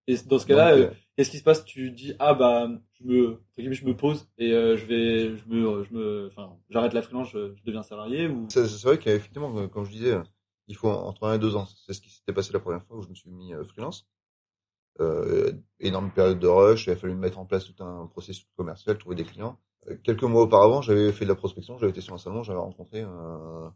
Et 0.09 0.17
dans 0.27 0.39
ce 0.39 0.47
cas-là, 0.47 0.91
qu'est-ce 1.17 1.31
qui 1.31 1.39
se 1.39 1.45
passe? 1.45 1.65
Tu 1.65 1.91
dis 1.91 2.15
ah 2.19 2.35
bah 2.35 2.69
je 2.99 3.05
me 3.05 3.39
je 3.59 3.85
me 3.85 3.95
pose 3.95 4.27
et 4.39 4.51
je 4.51 4.85
vais 4.87 5.37
je 5.37 5.45
me 5.49 5.85
je 5.85 5.95
me 5.95 6.27
enfin 6.27 6.57
j'arrête 6.71 6.95
la 6.95 7.03
freelance, 7.03 7.31
je, 7.31 7.55
je 7.55 7.63
deviens 7.65 7.83
salarié 7.83 8.27
ou? 8.27 8.47
C'est 8.49 8.65
vrai 8.85 8.99
qu'effectivement, 8.99 9.69
comme 9.69 9.85
je 9.85 9.93
disais, 9.93 10.17
il 10.69 10.77
faut 10.77 10.89
entre 10.91 11.27
un 11.29 11.35
et 11.35 11.39
deux 11.41 11.57
ans. 11.57 11.67
C'est 11.87 11.93
ce 11.95 12.01
qui 12.01 12.11
s'était 12.11 12.33
passé 12.33 12.53
la 12.53 12.61
première 12.61 12.83
fois 12.85 12.97
où 12.99 13.03
je 13.03 13.09
me 13.09 13.15
suis 13.15 13.31
mis 13.31 13.55
euh, 13.55 13.65
freelance. 13.65 14.07
Euh, 15.01 15.53
énorme 15.81 16.11
période 16.11 16.41
de 16.41 16.49
rush, 16.49 16.87
il 16.87 16.91
a 16.91 16.97
fallu 16.97 17.15
mettre 17.15 17.39
en 17.39 17.47
place 17.47 17.65
tout 17.65 17.83
un 17.85 18.07
processus 18.09 18.47
commercial, 18.57 18.99
trouver 18.99 19.17
des 19.17 19.25
clients. 19.25 19.59
Euh, 19.89 19.97
quelques 20.03 20.25
mois 20.25 20.43
auparavant, 20.43 20.83
j'avais 20.83 21.13
fait 21.13 21.25
de 21.25 21.31
la 21.31 21.37
prospection, 21.37 21.79
j'avais 21.79 21.91
été 21.91 22.01
sur 22.01 22.15
un 22.15 22.19
salon, 22.19 22.43
j'avais 22.43 22.59
rencontré 22.59 23.03
euh, 23.03 23.69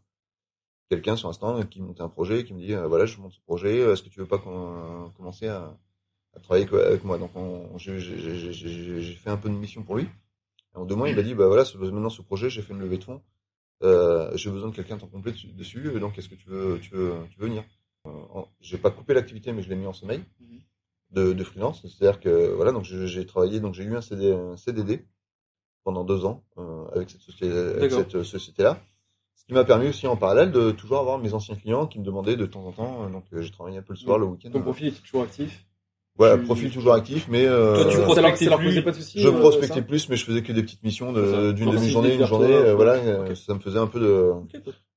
quelqu'un 0.89 1.15
sur 1.15 1.29
un 1.29 1.33
stand 1.33 1.67
qui 1.69 1.81
montait 1.81 2.01
un 2.01 2.09
projet, 2.09 2.43
qui 2.45 2.53
me 2.53 2.59
dit 2.59 2.73
euh, 2.73 2.87
voilà, 2.87 3.05
je 3.05 3.19
monte 3.19 3.33
ce 3.33 3.41
projet, 3.41 3.79
est-ce 3.79 4.03
que 4.03 4.09
tu 4.09 4.19
veux 4.19 4.27
pas 4.27 4.39
com- 4.39 5.11
commencer 5.17 5.47
à, 5.47 5.77
à 6.35 6.39
travailler 6.41 6.67
avec 6.69 7.03
moi? 7.05 7.17
Donc 7.19 7.35
on- 7.35 7.77
j'ai 7.77 9.15
fait 9.15 9.29
un 9.29 9.37
peu 9.37 9.49
de 9.49 9.55
mission 9.55 9.83
pour 9.83 9.97
lui. 9.97 10.05
Et 10.05 10.77
en 10.77 10.85
deux 10.85 10.95
mois, 10.95 11.09
il 11.09 11.15
m'a 11.15 11.23
dit 11.23 11.35
bah 11.35 11.47
voilà, 11.47 11.63
maintenant 11.79 12.09
ce 12.11 12.21
projet, 12.23 12.49
j'ai 12.49 12.61
fait 12.63 12.73
une 12.73 12.79
levée 12.81 12.97
de 12.99 13.03
fonds. 13.05 13.21
Euh, 13.81 14.31
j'ai 14.37 14.49
besoin 14.51 14.69
de 14.69 14.75
quelqu'un 14.75 14.97
temps 14.97 15.07
complet 15.07 15.31
dessus, 15.33 15.47
dessus, 15.47 15.99
donc 15.99 16.17
est-ce 16.17 16.29
que 16.29 16.35
tu 16.35 16.47
veux, 16.49 16.79
tu 16.79 16.91
veux, 16.95 17.13
tu 17.31 17.39
veux 17.39 17.47
venir? 17.47 17.63
Euh, 18.07 18.11
J'ai 18.61 18.77
pas 18.77 18.91
coupé 18.91 19.13
l'activité, 19.13 19.51
mais 19.51 19.61
je 19.61 19.69
l'ai 19.69 19.75
mis 19.75 19.87
en 19.87 19.93
sommeil 19.93 20.23
Mhm. 20.39 20.59
de, 21.11 21.33
de 21.33 21.43
freelance. 21.43 21.81
C'est-à-dire 21.81 22.19
que 22.19 22.53
voilà, 22.53 22.71
donc 22.71 22.83
j'ai 22.83 23.25
travaillé, 23.25 23.59
donc 23.59 23.73
j'ai 23.73 23.83
eu 23.83 23.95
un, 23.95 24.01
CD, 24.01 24.31
un 24.31 24.55
CDD 24.57 25.05
pendant 25.83 26.03
deux 26.05 26.23
ans 26.25 26.43
euh, 26.57 26.85
avec 26.93 27.09
cette 27.09 27.21
société, 27.21 27.49
société-là. 28.23 28.81
Ce 29.35 29.45
qui 29.45 29.53
m'a 29.53 29.65
permis 29.65 29.87
aussi 29.89 30.07
en 30.07 30.15
parallèle 30.15 30.51
de 30.53 30.71
toujours 30.71 30.99
avoir 30.99 31.17
mes 31.17 31.33
anciens 31.33 31.55
clients 31.55 31.87
qui 31.87 31.99
me 31.99 32.05
demandaient 32.05 32.37
de 32.37 32.45
temps 32.45 32.65
en 32.65 32.71
temps. 32.71 33.03
euh, 33.03 33.09
Donc 33.09 33.25
j'ai 33.33 33.51
travaillé 33.51 33.77
un 33.77 33.81
peu 33.81 33.91
le 33.93 33.97
soir, 33.99 34.17
le 34.17 34.25
week-end. 34.25 34.51
Ton 34.51 34.61
profil 34.61 34.87
était 34.87 35.01
toujours 35.01 35.23
actif? 35.23 35.65
Voilà, 36.15 36.37
tu- 36.37 36.43
profil 36.43 36.69
toujours 36.71 36.93
actif, 36.93 37.27
mais 37.27 37.45
euh, 37.45 37.75
Toi, 37.75 37.91
tu 37.91 37.97
prospectais 37.99 38.45
leur 38.45 38.59
plus, 38.59 38.67
posait 38.67 38.81
pas 38.83 38.91
de 38.91 38.95
soucis. 38.97 39.19
je 39.19 39.27
euh, 39.27 39.31
prospectais 39.39 39.81
plus, 39.81 40.09
mais 40.09 40.15
je 40.15 40.25
faisais 40.25 40.43
que 40.43 40.51
des 40.51 40.61
petites 40.61 40.83
missions 40.83 41.11
de- 41.11 41.51
d'une 41.53 41.71
demi-journée, 41.71 42.13
une 42.15 42.25
journée. 42.25 42.47
toi, 42.49 42.55
euh, 42.57 42.75
voilà, 42.75 42.93
euh, 42.93 43.33
ça 43.35 43.53
me 43.55 43.59
faisait 43.59 43.79
un 43.79 43.87
peu 43.87 43.99
de, 43.99 44.31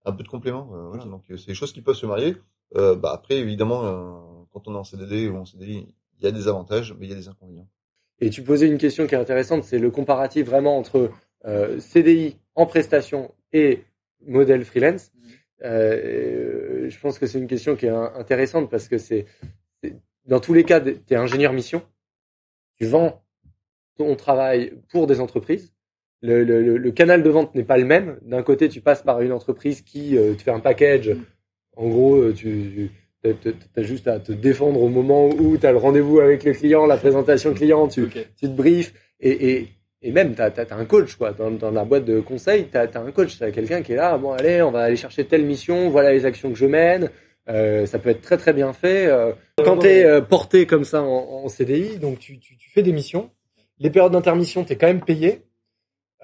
un 0.05 0.13
peu 0.13 0.23
de 0.23 0.29
complément. 0.29 0.71
euh, 0.75 0.89
voilà. 0.89 1.05
Donc 1.05 1.23
euh, 1.31 1.37
c'est 1.39 1.47
des 1.47 1.55
choses 1.55 1.73
qui 1.73 1.81
peuvent 1.81 1.95
se 1.97 2.05
marier. 2.07 2.37
Euh, 2.77 2.95
bah 2.97 3.13
après, 3.15 3.37
évidemment, 3.39 3.85
euh, 3.87 4.45
quand 4.53 4.69
on 4.69 4.75
est 4.75 4.79
en 4.79 4.85
CDD 4.85 5.29
ou 5.29 5.37
en 5.37 5.45
CDI, 5.47 5.89
il 6.19 6.25
y 6.25 6.27
a 6.27 6.33
des 6.33 6.49
avantages, 6.49 6.95
mais 6.99 7.07
il 7.07 7.11
y 7.11 7.13
a 7.13 7.17
des 7.17 7.29
inconvénients. 7.29 7.69
Et 8.21 8.29
tu 8.31 8.43
posais 8.43 8.67
une 8.67 8.79
question 8.79 9.07
qui 9.07 9.15
est 9.15 9.19
intéressante, 9.19 9.65
c'est 9.65 9.79
le 9.79 9.91
comparatif 9.91 10.47
vraiment 10.47 10.77
entre 10.77 11.11
euh, 11.47 11.79
CDI 11.81 12.37
en 12.55 12.67
prestation 12.67 13.33
et 13.55 13.85
modèle 14.27 14.65
freelance. 14.67 15.13
Euh, 15.65 16.89
je 16.91 17.01
pense 17.01 17.19
que 17.19 17.27
c'est 17.27 17.39
une 17.39 17.47
question 17.47 17.77
qui 17.77 17.87
est 17.87 17.91
in- 17.91 18.13
intéressante 18.17 18.71
parce 18.71 18.89
que 18.89 18.99
c'est- 18.99 19.27
dans 20.27 20.41
tous 20.41 20.55
les 20.55 20.65
cas, 20.65 20.81
tu 20.81 20.97
es 21.11 21.17
ingénieur 21.17 21.53
mission, 21.53 21.83
tu 22.79 22.87
vends 22.87 23.23
ton 23.97 24.15
travail 24.17 24.75
pour 24.91 25.07
des 25.07 25.21
entreprises. 25.21 25.73
Le, 26.23 26.45
le- 26.45 26.63
le- 26.63 26.77
le 26.79 26.91
canal 26.93 27.23
de 27.23 27.31
vente 27.31 27.55
n'est 27.55 27.63
pas 27.65 27.77
le 27.79 27.85
même. 27.85 28.19
D'un 28.23 28.43
côté, 28.43 28.69
tu 28.69 28.81
passes 28.81 29.03
par 29.03 29.21
une 29.21 29.33
entreprise 29.33 29.83
qui 29.83 30.17
euh, 30.17 30.35
te 30.35 30.43
fait 30.43 30.51
un 30.51 30.61
package. 30.61 31.11
Mhm. 31.11 31.25
En 31.77 31.89
gros, 31.89 32.17
euh, 32.17 32.33
tu, 32.33 32.91
tu 33.23 33.31
as 33.77 33.83
juste 33.83 34.09
à 34.09 34.19
te 34.19 34.33
défendre 34.33 34.81
au 34.83 34.89
moment 34.89 35.29
où 35.29 35.57
tu 35.59 35.67
as 35.67 35.73
le 35.73 35.79
rendez-vous 35.79 36.21
avec 36.21 36.45
le 36.45 36.53
client, 36.53 36.87
la 36.87 36.97
présentation 36.97 37.53
client, 37.55 37.89
tu, 37.89 38.09
te 38.09 38.47
briefes 38.47 38.95
et, 39.21 39.51
et, 39.53 39.69
et 40.03 40.13
même 40.13 40.35
tu 40.35 40.41
as, 40.43 40.53
un 40.71 40.85
coach 40.85 41.17
quoi 41.17 41.33
dans, 41.33 41.51
dans 41.51 41.71
la 41.71 41.85
boîte 41.85 42.05
de 42.05 42.21
conseil 42.21 42.69
tu 42.71 42.77
as, 42.77 42.89
un 42.95 43.11
coach 43.13 43.37
tu 43.37 43.43
as 43.45 43.51
quelqu'un 43.51 43.83
qui 43.83 43.93
est 43.93 43.97
là 43.97 44.17
bon 44.19 44.33
allez 44.33 44.63
on 44.63 44.71
va 44.71 44.83
aller 44.83 44.97
chercher 44.97 45.25
telle 45.25 45.45
mission 45.45 45.89
voilà 45.91 46.13
les 46.13 46.25
actions 46.27 46.51
que 46.51 46.57
je 46.59 46.67
mène 46.67 47.11
euh, 47.49 47.87
ça 47.87 47.99
peut 47.99 48.09
être 48.11 48.23
très 48.23 48.37
très 48.37 48.53
bien 48.53 48.73
fait 48.73 49.07
euh, 49.07 49.33
quand 49.65 49.79
tu 49.79 49.87
es 49.87 50.23
porté 50.23 50.67
comme 50.67 50.85
ça 50.85 51.03
en, 51.03 51.45
en 51.45 51.49
CDI 51.49 51.99
donc 51.99 52.19
tu, 52.19 52.39
tu, 52.39 52.57
tu 52.57 52.71
fais 52.71 52.83
des 52.83 52.93
missions 52.93 53.31
les 53.79 53.91
périodes 53.91 54.13
d'intermission 54.13 54.65
tu 54.65 54.73
es 54.73 54.77
quand 54.77 54.87
même 54.89 55.05
payé 55.05 55.43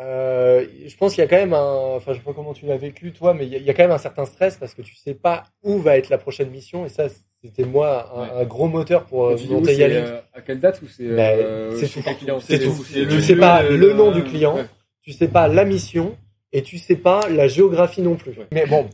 euh, 0.00 0.64
je 0.86 0.96
pense 0.96 1.14
qu'il 1.14 1.22
y 1.22 1.26
a 1.26 1.28
quand 1.28 1.36
même 1.36 1.52
un 1.52 1.94
enfin 1.96 2.12
je 2.14 2.18
sais 2.18 2.24
pas 2.24 2.32
comment 2.32 2.54
tu 2.54 2.64
l'as 2.66 2.78
vécu 2.78 3.12
toi 3.12 3.34
mais 3.34 3.44
il 3.46 3.52
y, 3.52 3.56
a, 3.56 3.58
il 3.58 3.64
y 3.64 3.70
a 3.70 3.74
quand 3.74 3.82
même 3.82 3.90
un 3.92 3.98
certain 3.98 4.24
stress 4.24 4.56
parce 4.56 4.74
que 4.74 4.80
tu 4.82 4.94
sais 4.96 5.14
pas 5.14 5.44
où 5.62 5.78
va 5.78 5.98
être 5.98 6.08
la 6.08 6.16
prochaine 6.18 6.50
mission 6.50 6.86
et 6.86 6.88
ça 6.88 7.06
c'était 7.44 7.64
moi 7.64 8.10
un, 8.14 8.20
Ouais. 8.22 8.42
un 8.42 8.44
gros 8.44 8.68
moteur 8.68 9.04
pour 9.04 9.26
euh, 9.26 9.36
monter 9.50 9.74
Yalink 9.76 10.06
euh, 10.06 10.20
à 10.32 10.40
quelle 10.40 10.60
date 10.60 10.80
ou 10.82 10.86
c'est 10.88 11.04
Bah, 11.08 11.30
euh, 11.32 11.76
c'est 11.78 11.88
tout. 11.88 12.40
C'est 12.40 12.58
tout. 12.58 12.74
Tu 13.10 13.20
sais 13.20 13.36
pas 13.36 13.62
le- 13.62 13.92
nom 13.92 14.12
du 14.12 14.22
client, 14.24 14.56
Ouais. 14.56 14.64
tu 15.02 15.12
sais 15.12 15.28
pas 15.28 15.46
la 15.48 15.64
mission 15.64 16.16
et 16.52 16.62
tu 16.62 16.78
sais 16.78 16.96
pas 16.96 17.28
la 17.28 17.48
géographie 17.48 18.02
non 18.02 18.16
plus. 18.16 18.32
Ouais. 18.32 18.46
Mais 18.52 18.66
bon, 18.66 18.88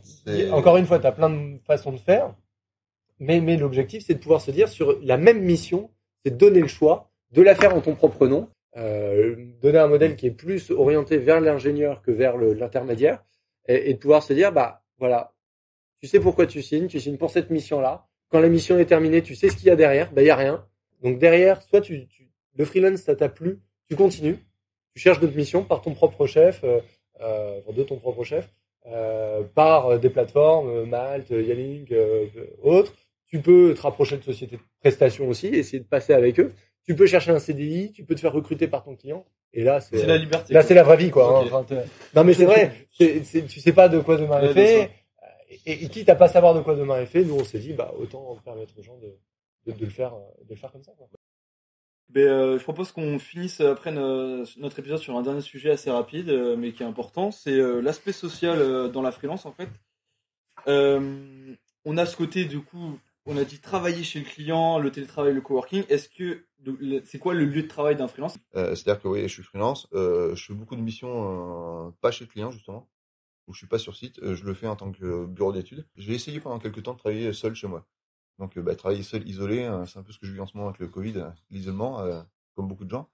encore 0.52 0.76
une 0.76 0.86
fois, 0.86 0.98
tu 0.98 1.06
as 1.06 1.12
plein 1.12 1.30
de 1.30 1.58
façons 1.66 1.92
de 1.92 1.98
faire. 1.98 2.34
Mais, 3.20 3.40
mais 3.40 3.56
l'objectif, 3.56 4.04
c'est 4.06 4.14
de 4.14 4.20
pouvoir 4.20 4.40
se 4.40 4.50
dire 4.50 4.68
sur 4.68 4.98
la 5.02 5.16
même 5.16 5.42
mission, 5.42 5.90
c'est 6.24 6.30
de 6.30 6.36
donner 6.36 6.60
le 6.60 6.68
choix, 6.68 7.10
de 7.32 7.42
la 7.42 7.54
faire 7.54 7.74
en 7.74 7.80
ton 7.80 7.94
propre 7.94 8.28
nom, 8.28 8.48
euh, 8.76 9.34
donner 9.60 9.78
un 9.78 9.88
modèle 9.88 10.14
qui 10.14 10.26
est 10.26 10.30
plus 10.30 10.70
orienté 10.70 11.18
vers 11.18 11.40
l'ingénieur 11.40 12.00
que 12.02 12.12
vers 12.12 12.36
l'intermédiaire, 12.36 13.24
et, 13.66 13.90
et 13.90 13.94
de 13.94 13.98
pouvoir 13.98 14.22
se 14.22 14.32
dire, 14.32 14.52
bah 14.52 14.82
voilà, 14.98 15.32
tu 16.00 16.06
sais 16.06 16.20
pourquoi 16.20 16.46
tu 16.46 16.62
signes, 16.62 16.86
tu 16.86 17.00
signes 17.00 17.16
pour 17.16 17.30
cette 17.30 17.50
mission-là. 17.50 18.06
Quand 18.28 18.40
la 18.40 18.48
mission 18.48 18.78
est 18.78 18.84
terminée, 18.84 19.22
tu 19.22 19.34
sais 19.34 19.48
ce 19.48 19.56
qu'il 19.56 19.66
y 19.66 19.70
a 19.70 19.76
derrière, 19.76 20.12
bah 20.12 20.22
il 20.22 20.26
y 20.26 20.30
a 20.30 20.36
rien. 20.36 20.64
Donc 21.02 21.18
derrière, 21.18 21.62
soit 21.62 21.80
tu, 21.80 22.06
tu 22.06 22.30
le 22.56 22.64
freelance, 22.64 23.00
ça 23.00 23.16
t'a 23.16 23.28
plu, 23.28 23.58
tu 23.88 23.96
continues, 23.96 24.38
tu 24.94 25.00
cherches 25.00 25.18
d'autres 25.18 25.36
missions 25.36 25.64
par 25.64 25.80
ton 25.80 25.94
propre 25.94 26.26
chef, 26.26 26.62
euh, 26.62 26.80
de 27.20 27.82
ton 27.82 27.96
propre 27.96 28.24
chef, 28.24 28.48
euh, 28.86 29.42
par 29.54 29.86
euh, 29.86 29.98
des 29.98 30.10
plateformes, 30.10 30.68
euh, 30.68 30.84
Malte, 30.86 31.30
Yalink, 31.30 31.90
euh, 31.92 32.26
autres. 32.62 32.94
Tu 33.26 33.40
peux 33.40 33.74
te 33.74 33.80
rapprocher 33.82 34.16
de 34.16 34.22
sociétés 34.22 34.56
de 34.56 34.62
prestations 34.80 35.28
aussi, 35.28 35.48
essayer 35.48 35.80
de 35.80 35.84
passer 35.88 36.14
avec 36.14 36.40
eux. 36.40 36.52
Tu 36.86 36.94
peux 36.96 37.06
chercher 37.06 37.30
un 37.32 37.38
CDI, 37.38 37.92
tu 37.92 38.04
peux 38.04 38.14
te 38.14 38.20
faire 38.20 38.32
recruter 38.32 38.66
par 38.68 38.82
ton 38.84 38.96
client. 38.96 39.26
Et 39.52 39.62
là, 39.62 39.80
c'est 39.80 39.96
la 40.06 40.16
liberté. 40.16 40.54
là 40.54 40.62
c'est 40.62 40.74
la 40.74 40.82
vraie 40.82 40.96
vie, 40.96 41.10
quoi. 41.10 41.24
hein. 41.40 41.42
Enfin, 41.46 41.64
non, 42.14 42.24
mais 42.24 42.32
c'est 42.34 42.44
vrai. 42.46 42.72
c'est- 42.90 43.24
c'est- 43.24 43.46
tu 43.46 43.60
sais 43.60 43.72
pas 43.72 43.88
de 43.90 43.98
quoi 44.00 44.16
demain 44.16 44.40
est 44.40 44.54
fait. 44.54 44.90
Et, 45.66 45.84
et 45.84 45.88
quitte 45.88 46.08
à 46.08 46.14
pas 46.14 46.28
savoir 46.28 46.54
de 46.54 46.60
quoi 46.60 46.74
demain 46.74 47.00
est 47.00 47.06
fait, 47.06 47.22
nous 47.24 47.34
on 47.38 47.44
s'est 47.44 47.58
dit, 47.58 47.72
bah 47.74 47.92
autant 47.98 48.36
permettre 48.44 48.72
aux 48.78 48.82
gens 48.82 48.96
de, 48.98 49.14
de, 49.70 49.76
de 49.78 49.84
le 49.84 49.90
faire, 49.90 50.14
euh, 50.14 50.44
de 50.44 50.50
le 50.50 50.56
faire 50.56 50.70
comme 50.72 50.82
ça. 50.82 50.92
Quoi. 50.96 51.08
Ben, 52.10 52.26
euh, 52.26 52.58
je 52.58 52.62
propose 52.62 52.90
qu'on 52.92 53.18
finisse 53.18 53.60
après 53.60 53.92
no- 53.92 54.44
notre 54.56 54.78
épisode 54.78 54.98
sur 54.98 55.16
un 55.16 55.22
dernier 55.22 55.42
sujet 55.42 55.70
assez 55.70 55.90
rapide, 55.90 56.30
euh, 56.30 56.56
mais 56.56 56.72
qui 56.72 56.82
est 56.82 56.86
important. 56.86 57.30
C'est 57.30 57.58
euh, 57.58 57.80
l'aspect 57.80 58.12
social 58.12 58.58
euh, 58.60 58.88
dans 58.88 59.02
la 59.02 59.12
freelance, 59.12 59.44
en 59.44 59.52
fait. 59.52 59.68
Euh, 60.66 61.54
on 61.84 61.96
a 61.98 62.06
ce 62.06 62.16
côté, 62.16 62.46
du 62.46 62.60
coup, 62.60 62.98
on 63.26 63.36
a 63.36 63.44
dit 63.44 63.60
travailler 63.60 64.02
chez 64.02 64.20
le 64.20 64.24
client, 64.24 64.78
le 64.78 64.90
télétravail, 64.90 65.34
le 65.34 65.40
coworking. 65.42 65.84
Est-ce 65.90 66.08
que 66.08 66.44
c'est 67.04 67.18
quoi 67.18 67.34
le 67.34 67.44
lieu 67.44 67.62
de 67.62 67.68
travail 67.68 67.94
d'un 67.94 68.08
freelance? 68.08 68.38
Euh, 68.56 68.74
C'est-à-dire 68.74 69.02
que 69.02 69.08
oui, 69.08 69.22
je 69.22 69.28
suis 69.28 69.42
freelance, 69.42 69.86
euh, 69.92 70.34
je 70.34 70.46
fais 70.46 70.54
beaucoup 70.54 70.76
de 70.76 70.80
missions 70.80 71.86
euh, 71.88 71.90
pas 72.00 72.10
chez 72.10 72.24
le 72.24 72.30
client 72.30 72.50
justement, 72.50 72.88
où 73.46 73.52
je 73.52 73.58
suis 73.58 73.66
pas 73.66 73.78
sur 73.78 73.94
site, 73.94 74.18
euh, 74.22 74.34
je 74.34 74.44
le 74.44 74.54
fais 74.54 74.66
en 74.66 74.76
tant 74.76 74.90
que 74.90 75.04
euh, 75.04 75.26
bureau 75.26 75.52
d'études. 75.52 75.86
J'ai 75.96 76.14
essayé 76.14 76.40
pendant 76.40 76.58
quelques 76.58 76.82
temps 76.82 76.94
de 76.94 76.98
travailler 76.98 77.32
seul 77.32 77.54
chez 77.54 77.66
moi. 77.68 77.86
Donc 78.38 78.56
euh, 78.56 78.62
bah, 78.62 78.74
travailler 78.76 79.02
seul, 79.02 79.26
isolé, 79.28 79.64
euh, 79.64 79.84
c'est 79.86 79.98
un 79.98 80.02
peu 80.02 80.12
ce 80.12 80.18
que 80.18 80.26
je 80.26 80.32
vis 80.32 80.40
en 80.40 80.46
ce 80.46 80.56
moment 80.56 80.68
avec 80.68 80.80
le 80.80 80.88
Covid, 80.88 81.18
euh, 81.18 81.30
l'isolement, 81.50 82.00
comme 82.54 82.68
beaucoup 82.68 82.84
de 82.84 82.90
gens. 82.90 83.08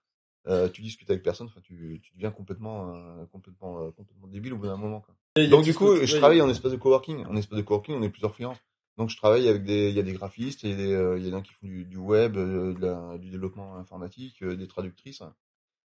Euh, 0.47 0.69
tu 0.69 0.83
discutes 0.83 1.09
avec 1.11 1.23
personne, 1.23 1.49
tu, 1.63 2.01
tu 2.03 2.13
deviens 2.15 2.31
complètement 2.31 2.95
euh, 2.95 3.25
complètement 3.33 3.81
euh, 3.81 3.91
complètement 3.93 4.27
débile 4.29 4.53
au 4.53 4.59
bout 4.59 4.67
d'un 4.67 4.77
moment. 4.77 5.01
Quoi. 5.01 5.15
Donc 5.49 5.65
du 5.65 5.73
coup, 5.75 5.87
je 6.07 6.13
travaille 6.19 6.43
en 6.43 6.49
espace 6.51 6.73
de 6.73 6.77
coworking. 6.77 7.25
En 7.25 7.37
espace 7.37 7.57
de 7.59 7.63
coworking, 7.63 7.95
on 7.97 8.03
est 8.03 8.11
plusieurs 8.11 8.35
freelances. 8.35 8.59
Donc 8.99 9.09
je 9.09 9.17
travaille 9.17 9.49
avec 9.49 9.65
des, 9.65 9.89
il 9.89 9.97
y 9.97 9.99
a 9.99 10.03
des 10.03 10.13
graphistes, 10.13 10.63
il 10.63 10.71
y 10.71 10.73
a 10.75 10.77
des, 10.77 11.21
il 11.21 11.27
y 11.29 11.35
a 11.35 11.41
qui 11.41 11.53
font 11.55 11.67
du, 11.67 11.85
du 11.87 11.97
web, 11.97 12.35
de 12.35 12.77
la- 12.79 13.17
du 13.19 13.31
développement 13.31 13.77
informatique, 13.77 14.45
des 14.45 14.69
traductrices. 14.69 15.23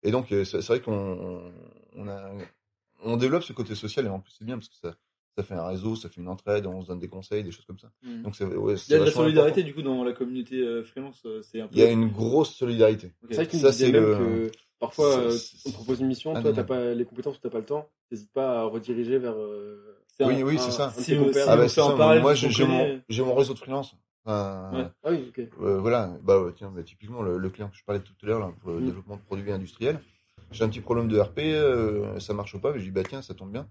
Et 0.04 0.12
donc 0.12 0.28
c'est 0.30 0.62
vrai 0.68 0.80
qu'on 0.82 1.52
on 1.96 2.38
on 3.06 3.18
développe 3.18 3.44
ce 3.44 3.54
côté 3.54 3.76
social 3.76 4.06
et 4.06 4.10
en 4.10 4.20
plus 4.20 4.32
c'est 4.38 4.46
bien 4.46 4.58
parce 4.58 4.70
que 4.70 4.76
ça, 4.76 4.96
ça 5.38 5.44
fait 5.44 5.54
un 5.56 5.66
réseau, 5.68 5.96
ça 5.96 6.10
fait 6.10 6.22
une 6.22 6.28
entraide, 6.28 6.66
on 6.68 6.82
se 6.82 6.88
donne 6.88 7.00
des 7.00 7.08
conseils, 7.08 7.44
des 7.44 7.52
choses 7.52 7.66
comme 7.66 7.80
ça. 7.80 7.90
Mm. 8.04 8.22
Donc 8.24 8.36
c'est, 8.36 8.46
ouais, 8.46 8.76
Il 8.88 8.92
y 8.92 8.96
a 8.96 9.00
de 9.00 9.06
la 9.06 9.12
solidarité, 9.12 9.62
important. 9.62 9.66
du 9.68 9.74
coup, 9.74 9.82
dans 9.82 10.04
la 10.04 10.14
communauté 10.14 10.58
euh, 10.62 10.84
freelance. 10.84 11.22
euh, 11.26 11.42
C'est 11.42 11.62
un 11.62 11.68
peu. 11.68 11.74
Il 11.76 11.80
y 11.80 11.84
a 11.84 11.92
une 11.92 12.08
grosse 12.10 12.54
solidarité. 12.54 13.14
C'est 13.32 13.52
Ça, 13.52 13.72
c'est 13.74 13.92
même 13.92 14.04
le- 14.04 14.18
que 14.18 14.52
parfois 14.80 15.18
euh, 15.18 15.32
c'est- 15.32 15.70
on 15.70 15.72
propose 15.72 16.02
une 16.02 16.08
mission, 16.08 16.34
Ah, 16.36 16.42
toi 16.42 16.54
t'as 16.54 16.64
pas 16.64 16.94
les 16.94 17.06
compétences 17.06 17.40
t'as 17.42 17.50
pas 17.50 17.60
le 17.60 17.66
temps, 17.66 17.90
t'hésites 18.10 18.32
pas 18.32 18.62
à 18.62 18.64
rediriger 18.66 19.18
vers. 19.18 19.36
euh, 19.38 19.98
C'est 20.16 20.24
un- 20.26 20.28
Oui, 20.28 20.44
oui, 20.44 20.56
un- 20.58 20.60
c'est 20.60 20.72
ça. 20.72 20.94
Si 20.96 21.16
Ah 21.48 21.58
bah, 21.58 21.68
ça, 21.68 21.96
moi 22.20 22.36
j'ai 22.36 22.66
mon, 22.66 23.02
j'ai 23.10 23.24
mon 23.24 23.34
réseau 23.34 23.54
de 23.56 23.60
freelance. 23.60 23.96
Enfin, 24.26 24.70
Ouais. 24.74 24.86
Ah 25.04 25.10
oui, 25.12 25.26
ok. 25.30 25.48
Voilà, 25.58 26.14
bah 26.24 26.40
ouais, 26.42 26.52
tiens, 26.56 26.72
bah, 26.74 26.84
typiquement 26.84 27.24
le, 27.24 27.38
le 27.38 27.50
client 27.50 27.68
que 27.70 27.76
je 27.76 27.84
parlais 27.84 28.00
tout 28.02 28.14
à 28.22 28.26
l'heure 28.28 28.54
pour 28.62 28.70
le 28.72 28.80
Mm. 28.80 28.86
développement 28.86 29.16
de 29.18 29.22
produits 29.22 29.52
industriels. 29.52 30.00
J'ai 30.52 30.64
un 30.64 30.70
petit 30.70 30.82
problème 30.82 31.08
de 31.08 31.20
RP, 31.20 31.40
euh, 31.40 32.20
ça 32.20 32.34
marche 32.36 32.56
pas, 32.62 32.72
mais 32.72 32.80
je 32.80 32.86
dis 32.86 32.92
bah 32.92 33.02
tiens, 33.04 33.22
ça 33.24 33.34
tombe 33.34 33.52
bien. 33.52 33.68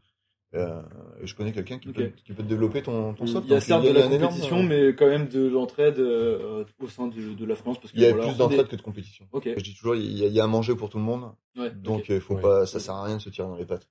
Euh, 0.54 0.82
et 1.22 1.26
je 1.26 1.34
connais 1.34 1.50
quelqu'un 1.52 1.78
qui, 1.78 1.88
peut, 1.92 2.10
qui 2.26 2.32
peut 2.34 2.42
développer 2.42 2.82
ton, 2.82 3.14
ton 3.14 3.26
soft. 3.26 3.46
Il 3.46 3.52
y 3.52 3.54
a 3.54 3.60
certes 3.60 3.84
de 3.84 3.88
la 3.90 4.04
énorme, 4.04 4.28
compétition, 4.34 4.58
euh, 4.58 4.62
mais 4.68 4.88
quand 4.94 5.06
même 5.06 5.26
de 5.28 5.48
l'entraide 5.48 5.98
euh, 5.98 6.64
au 6.78 6.88
sein 6.88 7.06
de, 7.08 7.32
de 7.34 7.44
la 7.46 7.54
freelance. 7.56 7.78
Parce 7.80 7.92
que, 7.92 7.96
il 7.96 8.02
y 8.02 8.06
a 8.06 8.10
voilà, 8.12 8.26
plus 8.28 8.36
d'entraide 8.36 8.68
que 8.68 8.76
de 8.76 8.82
compétition. 8.82 9.26
Ok. 9.32 9.48
Je 9.56 9.62
dis 9.62 9.74
toujours, 9.74 9.94
il 9.96 10.12
y, 10.18 10.24
a, 10.24 10.26
il 10.26 10.32
y 10.34 10.40
a 10.40 10.44
à 10.44 10.46
manger 10.48 10.74
pour 10.74 10.90
tout 10.90 10.98
le 10.98 11.04
monde, 11.04 11.32
Ouais, 11.56 11.70
donc 11.70 12.00
ok. 12.00 12.06
il 12.10 12.20
faut 12.20 12.34
Ouais. 12.34 12.42
pas, 12.42 12.66
ça 12.66 12.80
sert 12.80 12.94
à 12.94 13.04
rien 13.04 13.16
de 13.16 13.22
se 13.22 13.30
tirer 13.30 13.48
dans 13.48 13.56
les 13.56 13.64
pattes. 13.64 13.88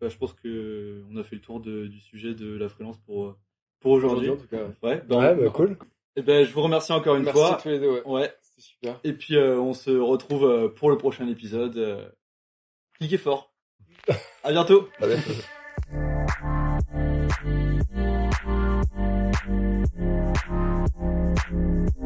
Bah, 0.00 0.08
je 0.08 0.16
pense 0.18 0.34
que 0.34 1.02
on 1.10 1.16
a 1.16 1.24
fait 1.24 1.34
le 1.36 1.40
tour 1.42 1.58
de- 1.58 1.86
du 1.86 1.98
sujet 2.00 2.34
de 2.34 2.56
la 2.56 2.68
freelance 2.68 2.98
pour, 3.06 3.36
pour 3.80 3.92
aujourd'hui. 3.92 4.30
en 4.30 4.36
tout 4.36 4.46
cas. 4.46 4.58
ouais. 4.58 4.72
Ouais, 4.90 5.02
bah, 5.08 5.16
Ouais, 5.18 5.34
on- 5.36 5.44
bah, 5.46 5.50
cool. 5.52 5.76
eh 6.16 6.22
ben, 6.22 6.44
je 6.46 6.52
vous 6.52 6.62
remercie 6.62 6.92
encore 6.92 7.16
une 7.16 7.24
Merci 7.24 7.38
fois. 7.40 7.54
à 7.56 7.60
tous 7.60 7.68
les 7.70 7.80
deux, 7.80 7.90
ouais. 7.90 8.02
Ouais. 8.06 8.32
C'était 8.42 8.60
super. 8.62 9.00
Et 9.04 9.12
puis, 9.14 9.34
euh, 9.36 9.58
on 9.58 9.72
se 9.72 9.90
retrouve 9.90 10.44
euh, 10.44 10.68
pour 10.68 10.90
le 10.90 10.96
prochain 10.98 11.26
épisode. 11.28 11.76
Euh, 11.78 12.08
cliquez 12.98 13.18
fort. 13.18 13.52
À 14.44 14.52
bientôt. 14.52 14.88
À 15.00 15.08
bientôt. 15.08 15.32
Música 21.48 22.05